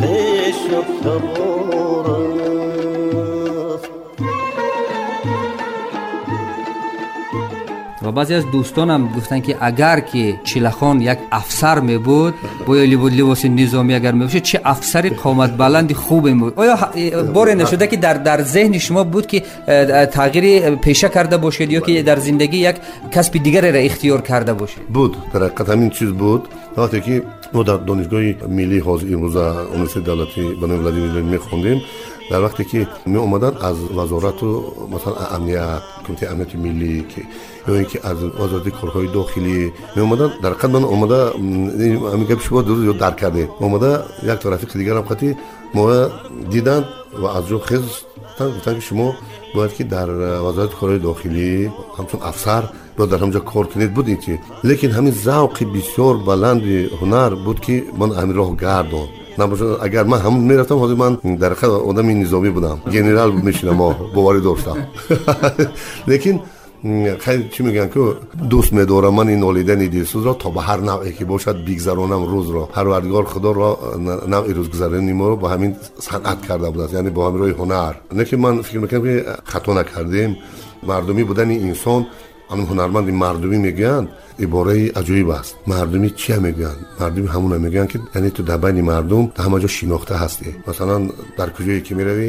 نظری 0.00 0.52
خویش 0.52 0.68
و 8.08 8.12
بعضی 8.12 8.34
از 8.34 8.50
دوستانم 8.50 9.08
گفتن 9.16 9.40
که 9.40 9.56
اگر 9.60 10.00
که 10.00 10.40
چیلخان 10.44 11.00
یک 11.00 11.18
افسر 11.32 11.80
می 11.80 11.98
بود 11.98 12.34
با 12.66 12.74
لباس 12.74 13.44
نظامی 13.44 13.94
اگر 13.94 14.12
می 14.12 14.26
بود 14.26 14.36
چه 14.36 14.60
افسر 14.64 15.08
قامت 15.08 15.56
بلند 15.56 15.92
خوب 15.92 16.28
می 16.28 16.34
بود. 16.34 16.52
آیا 16.56 16.78
باره 17.34 17.54
نشده 17.54 17.86
که 17.86 17.96
در 17.96 18.14
در 18.14 18.42
ذهن 18.42 18.78
شما 18.78 19.04
بود 19.04 19.26
که 19.26 19.42
تغییر 20.12 20.74
پیشه 20.74 21.08
کرده 21.08 21.36
باشید 21.36 21.72
یا 21.72 21.80
که 21.80 22.02
در 22.02 22.18
زندگی 22.18 22.58
یک 22.58 22.76
کسب 23.12 23.42
دیگر 23.42 23.72
را 23.72 23.78
اختیار 23.78 24.20
کرده 24.20 24.52
باشید؟ 24.52 24.86
بود. 24.86 25.16
در 25.32 25.42
حقیقت 25.42 25.68
همین 25.68 25.90
چیز 25.90 26.08
بود. 26.08 26.48
وقتی 26.76 27.00
که 27.00 27.22
ما 27.52 27.62
در 27.62 27.76
دانشگاه 27.76 28.20
ملی 28.48 28.78
حاضر 28.78 29.06
امروز 29.06 29.36
اونسی 29.36 30.00
دولتی 30.00 30.42
بنای 30.62 30.78
ولادیمیر 30.78 31.22
میخوندیم. 31.22 31.82
дар 32.29 32.41
вақте 32.45 32.63
ки 32.71 32.87
меомаданд 33.05 33.57
аз 33.61 33.77
вазорату 33.99 34.47
масалан 34.89 35.27
амният 35.35 35.83
кумитаи 36.05 36.27
амнияти 36.31 36.57
миллӣ 36.57 37.03
ки 37.11 37.21
ё 37.67 37.73
ин 37.81 37.85
ки 37.85 37.97
аз 38.03 38.17
вазорати 38.39 38.71
корҳои 38.79 39.07
дохилӣ 39.07 39.71
меомаданд 39.95 40.33
дар 40.41 40.51
ҳақиқат 40.53 40.71
ман 40.75 40.83
омада 40.83 41.19
ҳамин 42.11 42.27
гапи 42.29 42.43
шумо 42.43 42.63
дуруст 42.63 42.87
ё 42.91 42.93
дарк 42.93 43.19
кардем 43.19 43.49
омада 43.59 44.05
як 44.23 44.39
то 44.41 44.47
рафиқи 44.53 44.77
дигарам 44.77 45.05
қати 45.11 45.37
мо 45.73 45.83
диданд 46.53 46.85
ва 47.21 47.29
аз 47.37 47.43
ҷо 47.49 47.57
хезтанд 47.69 48.53
гуфтанд 48.55 48.77
ки 48.79 48.85
шумо 48.89 49.15
бояд 49.55 49.73
ки 49.77 49.83
дар 49.83 50.09
вазорати 50.45 50.75
корҳои 50.79 50.99
дохилӣ 51.07 51.49
ҳамчун 51.97 52.21
афсар 52.29 52.63
бояд 52.97 53.09
дар 53.11 53.19
ҳамҷо 53.23 53.39
кор 53.51 53.65
кунед 53.71 53.91
буд 53.93 54.07
ин 54.13 54.19
чи 54.23 54.33
лекин 54.69 54.91
ҳамин 54.97 55.13
завқи 55.27 55.63
бисёр 55.75 56.13
баланди 56.29 56.77
ҳунар 56.99 57.31
буд 57.45 57.57
ки 57.65 57.75
ман 57.99 58.09
ҳамин 58.19 58.35
роҳ 58.41 58.51
نباشه. 59.38 59.64
اگر 59.82 60.02
من 60.02 60.18
همون 60.18 60.40
می‌رفتم 60.40 60.78
حاضر 60.78 60.94
من 60.94 61.14
در 61.14 61.54
خد 61.54 61.68
آدم 61.68 62.20
نظامی 62.20 62.50
بودم. 62.50 62.78
جنرال 62.90 63.32
میشینم 63.32 63.74
ما 63.74 63.92
باوری 64.14 64.40
داشتم. 64.40 64.76
لیکن 66.08 66.40
خیلی 67.18 67.48
چی 67.52 67.62
میگن 67.62 67.88
که 67.88 68.00
دوست 68.50 68.72
میدارم 68.72 69.14
من 69.14 69.28
این 69.28 69.38
نالیدن 69.38 69.78
دیرسوز 69.78 70.24
را 70.24 70.34
تا 70.34 70.50
به 70.50 70.60
هر 70.60 70.80
نوعی 70.80 71.12
که 71.12 71.24
باشد 71.24 71.64
بگذرانم 71.64 72.22
روز 72.26 72.50
را. 72.50 72.64
پروردگار 72.64 73.24
خدا 73.24 73.52
را 73.52 73.78
نوع 74.28 74.52
روز 74.52 74.70
گذرانی 74.70 75.12
ما 75.12 75.28
را 75.28 75.36
با 75.36 75.48
همین 75.48 75.76
صنعت 75.98 76.46
کرده 76.46 76.70
بود 76.70 76.92
یعنی 76.92 77.10
با 77.10 77.28
همین 77.28 77.38
روی 77.38 77.50
هنر. 77.50 77.94
نه 78.12 78.24
که 78.24 78.36
من 78.36 78.62
فکر 78.62 78.78
می‌کنم 78.78 79.02
که 79.02 79.24
خطا 79.44 79.72
نکردیم. 79.80 80.36
مردمی 80.82 81.24
بودن 81.24 81.50
انسان 81.50 82.06
ан 82.53 82.59
ҳунарманди 82.69 83.11
мардумӣ 83.23 83.57
мегӯянд 83.67 84.07
ибораи 84.45 84.85
аҷоиб 84.99 85.29
аст 85.39 85.53
мардумӣ 85.71 86.09
чия 86.21 86.37
мегӯянд 86.47 86.79
мардумӣ 86.99 87.27
ҳамона 87.35 87.57
мегӯянд 87.65 87.89
ки 87.91 87.97
яъне 88.17 88.29
ту 88.35 88.41
дар 88.49 88.59
байни 88.65 88.81
мардум 88.91 89.25
дар 89.35 89.43
ҳама 89.45 89.57
ҷо 89.63 89.69
шинохта 89.77 90.13
ҳастӣ 90.23 90.49
масалан 90.67 91.01
дар 91.37 91.49
куҷое 91.55 91.79
ки 91.85 91.93
меравӣ 91.99 92.27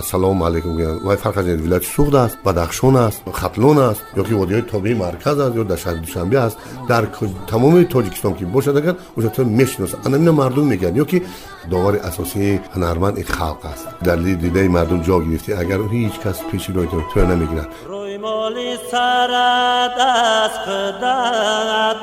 ассалому 0.00 0.44
алайкум 0.44 0.76
гӯянд 0.78 1.02
вай 1.06 1.16
фарқ 1.16 1.36
аз 1.40 1.46
вилояти 1.64 1.88
суғд 1.96 2.14
аст 2.24 2.36
бадахшон 2.44 2.96
аст 2.96 3.20
хатлон 3.40 3.78
аст 3.78 4.02
ё 4.20 4.22
ки 4.28 4.34
водиҳои 4.40 4.62
тобии 4.72 4.94
марказ 4.94 5.38
аст 5.38 5.54
ё 5.60 5.64
дар 5.64 5.78
шаҳри 5.84 6.00
душанбе 6.06 6.38
аст 6.46 6.56
дар 6.88 7.02
тамоми 7.50 7.84
тоҷикистон 7.94 8.34
ки 8.38 8.44
бошад 8.44 8.76
агар 8.76 8.94
оҷа 9.18 9.30
то 9.36 9.44
мешиносад 9.44 10.00
анамина 10.06 10.32
мардум 10.32 10.66
мегӯянд 10.72 10.96
ё 11.02 11.04
ки 11.10 11.18
довари 11.70 11.98
асосии 12.08 12.60
ҳунарманд 12.74 13.16
ин 13.22 13.26
халқ 13.36 13.60
аст 13.72 13.86
дар 14.06 14.18
дидаи 14.44 14.68
мардум 14.76 15.00
ҷо 15.06 15.16
гирифтӣ 15.24 15.50
агар 15.62 15.80
ҳеҷ 15.92 16.14
кас 16.24 16.38
пеши 16.50 16.70
рои 16.76 16.88
то 16.90 17.20
намегирад 17.32 17.70
رویمالی 18.17 18.77
سرد 18.91 19.99
از 19.99 20.51
خدت 20.59 21.95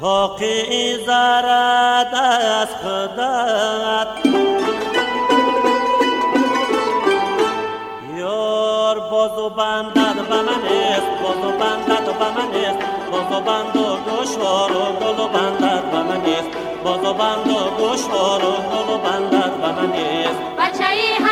تاقی 0.00 0.96
زرد 1.06 2.14
از 2.14 2.68
خدت 2.68 4.08
یار 8.16 9.00
بازو 9.00 9.48
بندد 9.48 10.28
به 10.28 10.42
من 10.42 10.48
است 10.48 11.22
بازو 11.22 11.50
بندد 11.58 12.04
به 12.04 12.28
من 12.30 12.50
است. 12.64 12.78
بازو 13.10 13.40
بند 13.40 13.76
و 13.76 13.96
گوشوار 13.96 14.72
و 14.72 14.92
گل 14.92 15.20
و 15.24 15.28
بندد 15.28 15.90
به 15.90 16.02
من 16.02 16.20
است. 16.20 16.48
بازو 16.84 17.14
بند 17.14 17.48
و 17.48 17.70
گوشوار 17.78 18.44
و 18.44 18.52
گل 18.52 18.94
و 18.94 18.98
بندد 18.98 19.52
به 19.60 19.72
من 19.72 19.92
است. 19.92 20.40
بچه 20.58 20.90
ای 20.90 21.24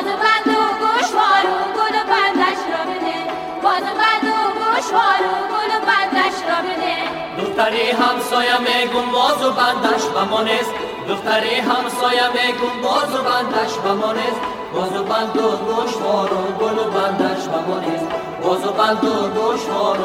بازو 0.00 0.16
بند 0.16 0.56
و 0.56 0.60
گوشوار 0.82 1.44
و 1.52 1.60
گل 1.76 1.96
و 2.00 2.02
بندش 2.12 2.60
را 2.72 2.82
بده. 2.90 3.18
بازو 3.62 3.92
و 4.24 4.44
گوشوار 4.58 5.22
و 5.28 5.36
گل 5.52 5.72
و 5.76 5.80
بندش 5.88 6.36
را 6.48 6.58
بده. 6.66 6.96
دختری 7.40 7.90
همسایه 7.90 8.58
میگون 8.58 9.06
بازو 9.12 9.50
بندش 9.52 10.04
بمانست 10.04 10.74
دختری 11.08 11.54
همسایه 11.54 12.26
میگون 12.28 12.82
بازو 12.82 13.22
بندش 13.22 13.74
بمانست 13.74 14.40
بازو 14.74 15.04
بند 15.04 15.36
و 15.36 15.56
گوشوار 15.56 16.34
و 16.34 16.52
گل 16.60 16.78
و 16.78 16.90
بندش 16.90 17.42
بمانست 17.44 18.06
بازو 18.42 18.72
بند 18.72 19.04
و 19.04 19.10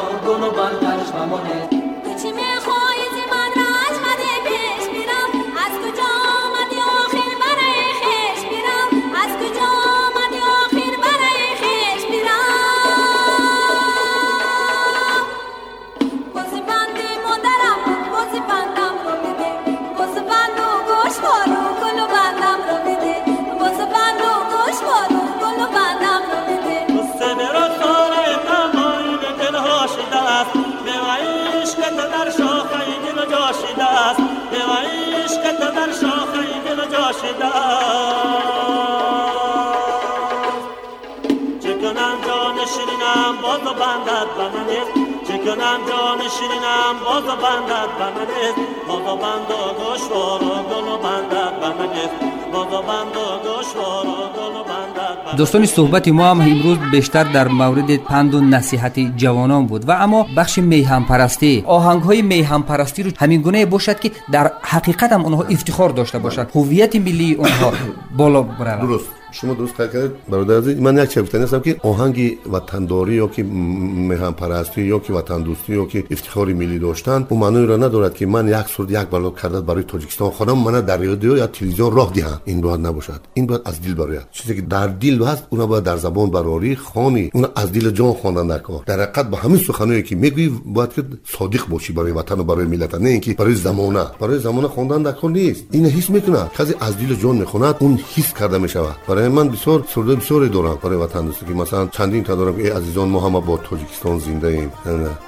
و 0.00 0.18
گل 0.26 0.42
و 0.42 0.50
بندش 0.50 1.08
بمانست 1.08 1.70
تو 1.70 1.85
دوستان 55.36 55.66
صحبت 55.66 56.08
ما 56.08 56.30
هم 56.30 56.40
امروز 56.40 56.78
بیشتر 56.92 57.24
در 57.24 57.48
مورد 57.48 57.96
پند 57.96 58.34
و 58.34 58.40
نصیحت 58.40 59.00
جوانان 59.16 59.66
بود 59.66 59.88
و 59.88 59.92
اما 59.92 60.26
بخش 60.36 60.58
میهم 60.58 61.04
پرستی 61.04 61.64
آهنگ 61.66 62.02
های 62.02 62.22
میهم 62.22 62.62
پرستی 62.62 63.02
رو 63.02 63.10
همین 63.18 63.42
گونه 63.42 63.66
باشد 63.66 64.00
که 64.00 64.10
در 64.32 64.52
حقیقت 64.62 65.12
هم 65.12 65.24
اونها 65.24 65.42
افتخار 65.42 65.90
داشته 65.90 66.18
باشد 66.18 66.50
هویت 66.54 66.96
ملی 66.96 67.34
اونها 67.34 67.72
بالا 68.16 68.42
برود. 68.42 69.00
شما 69.32 69.54
دوست 69.54 69.74
کار 69.74 69.86
کرد 69.86 70.26
برادر 70.28 70.58
عزیز 70.58 70.78
من 70.80 70.98
یک 70.98 71.18
گفتنی 71.18 71.42
هستم 71.42 71.60
که 71.60 71.76
آهنگ 71.82 72.38
وطنداری 72.52 73.14
یا 73.14 73.26
که 73.26 73.44
مهم 73.44 74.34
پرستی 74.34 74.82
یا 74.82 74.98
که 74.98 75.12
وطن 75.12 75.42
دوستی 75.42 75.72
یا 75.72 75.84
که 75.84 76.04
افتخاری 76.10 76.54
ملی 76.54 76.78
داشتن 76.78 77.26
او 77.28 77.38
معنی 77.38 77.66
را 77.66 77.76
ندارد 77.76 78.14
که 78.14 78.26
من 78.26 78.48
یک 78.48 78.66
سرد 78.76 78.90
یک 78.90 78.98
بلا 78.98 79.30
کرده 79.30 79.60
برای 79.60 79.82
تاجیکستان 79.82 80.30
خودم 80.30 80.58
من 80.58 80.80
در 80.80 80.96
رادیو 80.96 81.36
یا 81.36 81.46
تلویزیون 81.46 81.96
راه 81.96 82.12
دهم. 82.14 82.40
این 82.44 82.60
باید 82.60 82.86
نباشد. 82.86 83.20
این 83.34 83.46
باید 83.46 83.60
از 83.64 83.82
دل 83.82 83.94
برای 83.94 84.18
چیزی 84.32 84.54
که 84.54 84.62
در 84.62 84.86
دل 84.86 85.24
هست 85.24 85.46
اون 85.50 85.66
باید 85.66 85.84
در 85.84 85.96
زبان 85.96 86.30
براری 86.30 86.76
خانی 86.76 87.30
اون 87.34 87.46
از 87.56 87.72
دل 87.72 87.90
جان 87.90 88.12
خوانده 88.12 88.42
نکار 88.42 88.82
در 88.86 89.00
حقیقت 89.00 89.30
با 89.30 89.38
همین 89.38 89.56
سخنایی 89.56 90.02
که 90.02 90.16
می‌گویی 90.16 90.60
باید 90.64 90.92
که 90.92 91.02
صادق 91.24 91.66
باشی 91.68 91.92
برای 91.92 92.12
وطن 92.12 92.40
و 92.40 92.44
برای 92.44 92.66
ملت. 92.66 92.94
نه 92.94 93.08
اینکه 93.08 93.34
برای 93.34 93.54
زمانه. 93.54 94.04
برای 94.20 94.38
زمانه 94.38 94.68
خواندن 94.68 95.06
نکار 95.06 95.30
نیست. 95.30 95.64
این 95.70 95.86
حس 95.86 96.10
می‌کنه 96.10 96.50
کسی 96.58 96.74
از 96.80 96.98
دل 96.98 97.14
جان 97.14 97.36
می‌خوند 97.36 97.74
اون 97.78 97.98
حس 98.14 98.34
کرده 98.34 98.58
می‌شود. 98.58 98.96
Барои 99.16 99.30
ман 99.30 99.48
бисёр 99.48 99.82
сурдаи 99.94 100.16
бисёре 100.16 100.48
дорам 100.48 100.78
барои 100.82 100.98
ватандӯстӣ 100.98 101.44
ки 101.46 101.52
масалан 101.52 101.88
чандин 101.96 102.22
та 102.24 102.36
дорам 102.36 102.56
ки 102.56 102.62
э 102.68 102.70
азизон 102.78 103.08
мо 103.08 103.18
ҳама 103.24 103.40
бо 103.40 103.56
тоҷикистон 103.68 104.20
зиндаем. 104.20 104.70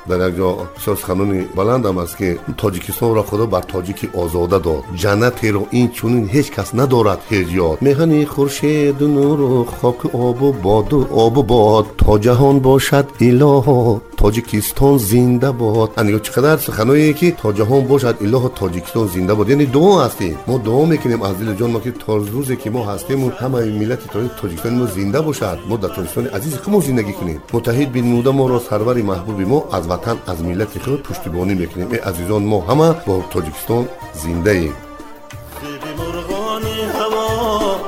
Дар 0.09 0.21
як 0.29 0.35
ҷо 0.39 0.49
бисёр 0.77 0.97
суханони 1.01 1.49
баландам 1.57 1.99
аст 1.99 2.17
ки 2.17 2.39
тоҷикистонро 2.63 3.23
худо 3.31 3.47
бар 3.47 3.65
тоҷики 3.75 4.07
озода 4.23 4.59
дод 4.67 4.83
ҷаннатеро 5.03 5.63
инчунин 5.81 6.25
ҳеҷ 6.35 6.49
кас 6.57 6.69
надорад 6.81 7.21
ҳеҷ 7.31 7.49
ёд. 7.69 7.77
Меҳани 7.87 8.21
хуршеду 8.35 9.07
нуру 9.17 9.65
хоку 9.81 10.07
обу 10.29 10.49
боду 10.67 10.99
обу 11.25 11.43
бод 11.43 11.87
то 12.01 12.13
ҷаҳон 12.27 12.57
бошад 12.69 13.07
илоҳо 13.29 14.01
тоҷикистон 14.21 14.95
зинда 15.11 15.51
бод. 15.63 15.91
Анигоҳ 16.01 16.21
чӣ 16.27 16.31
қадар 16.37 16.57
суханое 16.67 17.13
ки 17.19 17.29
то 17.41 17.49
ҷаҳон 17.59 17.83
бошад 17.93 18.17
илоҳо 18.27 18.49
тоҷикистон 18.61 19.07
зинда 19.15 19.33
бод. 19.37 19.47
Яъне 19.55 19.67
дуо 19.77 19.93
ҳастем. 20.03 20.37
Мо 20.49 20.55
дуо 20.67 20.85
мекунем 20.93 21.21
аз 21.29 21.35
дили 21.41 21.53
ҷон 21.61 21.71
мо 21.75 21.81
ки 21.85 21.91
то 22.03 22.13
рӯзе 22.35 22.57
ки 22.63 22.69
мо 22.75 22.81
ҳастему 22.91 23.27
ҳамаи 23.41 23.78
миллати 23.83 24.07
тоҷикистони 24.41 24.77
мо 24.81 24.87
зинда 24.97 25.21
бошад. 25.29 25.59
Мо 25.69 25.77
дар 25.83 25.91
тоҷикистони 25.97 26.29
азизи 26.37 26.57
худ 26.63 26.73
мо 26.75 26.81
зиндагӣ 26.87 27.13
кунем. 27.19 27.41
Муттаҳид 27.55 27.89
бинмуда 27.97 28.33
моро 28.39 28.59
сарвари 28.69 29.03
маҳбуби 29.11 29.45
мо 29.53 29.59
аз 29.77 29.85
ватан 29.91 30.17
аз 30.33 30.39
миллати 30.49 30.79
худ 30.85 31.01
пуштибонӣ 31.07 31.55
мекунем. 31.63 31.89
Э 31.97 31.99
азизон 32.11 32.43
мо 32.53 32.59
ҳама 32.69 32.89
бо 33.07 33.15
тоҷикистон 33.33 33.85
зиндаем. 34.23 34.75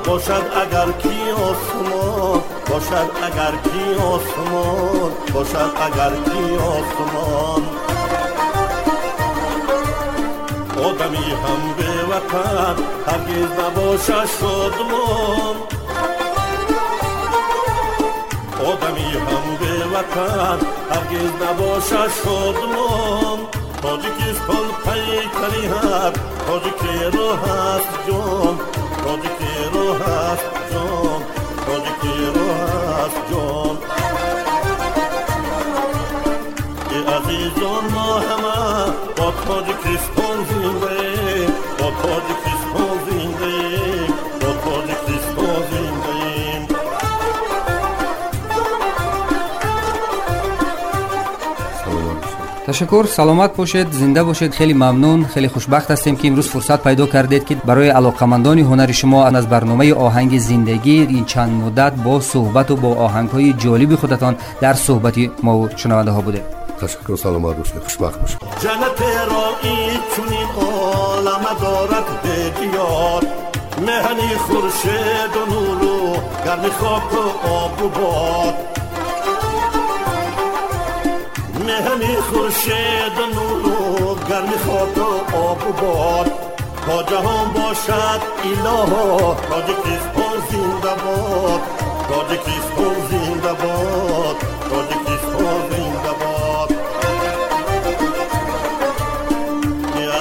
Бошад 0.07 0.45
агар 0.63 0.89
ки 1.01 1.15
осмон 1.49 2.41
бошад 2.69 3.09
агар 3.27 3.55
ки 3.65 3.83
осмон 4.13 5.11
бошад 5.33 5.71
агар 5.87 6.13
ки 6.27 6.41
осмон. 6.75 7.63
Одами 10.87 11.27
ҳам 11.41 11.61
беватан 11.77 12.77
ҳаргиз 13.07 13.49
набошад 13.59 14.27
шодмон 14.37 15.55
آدمی 18.65 19.11
هم 19.11 19.55
به 19.59 19.97
وطن. 19.97 20.59
هرگز 20.91 21.31
نباشد 21.43 22.11
شادمان 22.23 23.39
تاجیکستان 23.81 24.67
پیکری 24.83 25.65
هست. 25.67 26.19
تاجیک 26.47 27.13
رو 27.15 27.27
هست 27.35 27.91
جان. 28.07 28.59
تاجیک 29.05 29.41
رو 29.73 29.93
هست 29.93 30.45
جان. 30.71 31.21
تاجیک 31.65 32.35
رو 32.35 32.47
هست 32.51 33.21
جان. 33.31 33.77
ای 36.91 36.97
عزیزان 36.97 37.85
ما 37.93 38.19
همه 38.19 38.93
با 39.17 39.33
تاجیکستان 39.47 40.37
زنده 40.49 41.00
تشکر. 52.71 53.05
سلامت 53.05 53.55
باشید 53.55 53.91
زنده 53.91 54.23
باشید. 54.23 54.53
خیلی 54.53 54.73
ممنون. 54.73 55.25
خیلی 55.25 55.47
خوشبخت 55.47 55.91
هستیم 55.91 56.15
که 56.15 56.27
امروز 56.27 56.49
فرصت 56.49 56.83
پیدا 56.83 57.07
کردید 57.07 57.45
که 57.45 57.55
برای 57.55 57.89
علاقمندان 57.89 58.59
هنر 58.59 58.91
شما 58.91 59.25
از 59.25 59.49
برنامه 59.49 59.93
آهنگ 59.93 60.37
زندگی 60.37 61.01
این 61.01 61.25
چند 61.25 61.63
مدت 61.63 61.93
با 61.93 62.19
صحبت 62.19 62.71
و 62.71 62.75
با 62.75 62.95
آهنگ 62.95 63.29
های 63.29 63.53
جالب 63.53 63.95
خودتان 63.95 64.35
در 64.61 64.73
صحبت 64.73 65.15
ما 65.43 65.57
و 65.57 65.69
شنونده 65.75 66.11
ها 66.11 66.21
بوده. 66.21 66.43
تشکر. 66.81 67.15
سلامت 67.15 67.57
باشید. 67.57 67.83
خوشبخت 67.83 68.21
باشید. 68.21 68.39
جنت 68.61 69.01
را 69.31 69.45
این 69.63 69.99
عالم 70.57 71.45
دارد 71.61 72.21
بدیار 72.23 73.23
مهنی 73.77 74.35
خورشید 74.35 75.33
و 75.35 75.51
نور 75.51 75.83
و 75.83 76.13
گرم 76.45 76.69
خاک 76.69 77.13
و 77.13 77.47
آب 77.47 77.81
و 77.81 77.89
باد. 77.89 78.80
مهنی 81.61 82.15
خورشید 82.15 83.15
نور 83.35 83.65
و 84.03 84.15
گرمی 84.29 84.57
خاک 84.65 84.97
و 84.97 85.37
آب 85.37 85.67
و 85.67 85.71
باد. 85.71 86.31
تا 86.85 87.03
جهان 87.03 87.53
باشد 87.53 88.21
ایلا 88.43 88.85
تاجیکستان 89.49 90.37
زنده 90.51 90.93
باد 91.03 91.61
تاجیکستان 92.09 92.95
زنده 93.11 93.53
باد 93.53 94.35
تاجیکستان 94.69 95.59
زنده 95.69 96.13
باد 96.21 96.69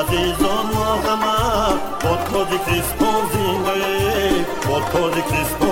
عزیزان 0.00 0.66
ما 0.74 0.90
همه 1.07 1.74
با 2.03 2.12
تاجیکستان 2.33 3.22
زنده 3.33 4.46
با 4.68 4.81
تاجیکستان 4.81 5.69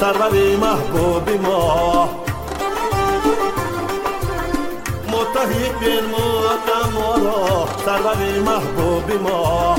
سرور 0.00 0.56
محبوب 0.56 1.30
ما. 1.42 2.08
متحد 5.08 5.80
بالموت 5.80 6.68
ما 6.94 7.14
را 7.14 7.68
سرور 7.84 8.38
محبوب 8.46 9.22
ما. 9.22 9.74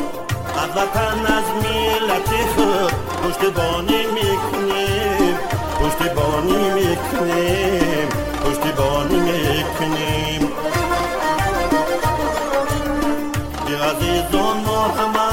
از 0.63 0.69
وطن 0.77 1.25
از 1.25 1.47
ملت 1.63 2.29
خود 2.55 2.93
پشتبانی 3.23 4.05
می‌کنیم. 4.13 5.37
پشتبانی 5.79 6.71
می‌کنیم 6.71 8.09
پشتبانی 8.45 9.19
می‌کنیم. 9.19 10.51
азизон 13.91 14.57
мо 14.67 14.81
ҳама 14.97 15.29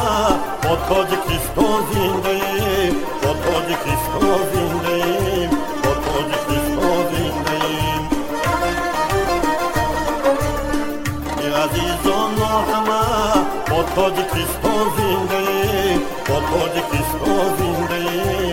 бо 0.63 0.73
тоҷикистон 0.89 1.79
зиндаем 1.91 2.95
бо 3.23 3.31
тоҷикистон 3.45 4.41
зиндаем 4.53 5.51
бо 5.83 5.93
тоҷикистон 6.07 7.03
зиндаем 7.13 8.03
азизон 11.65 12.31
мо 12.41 12.55
ҳама 12.69 13.03
бо 13.71 13.81
тоҷикистон 13.97 14.85
зиндаем 14.97 15.99
бо 16.29 16.37
тоҷикистон 16.51 17.47
зиндаем 17.59 18.48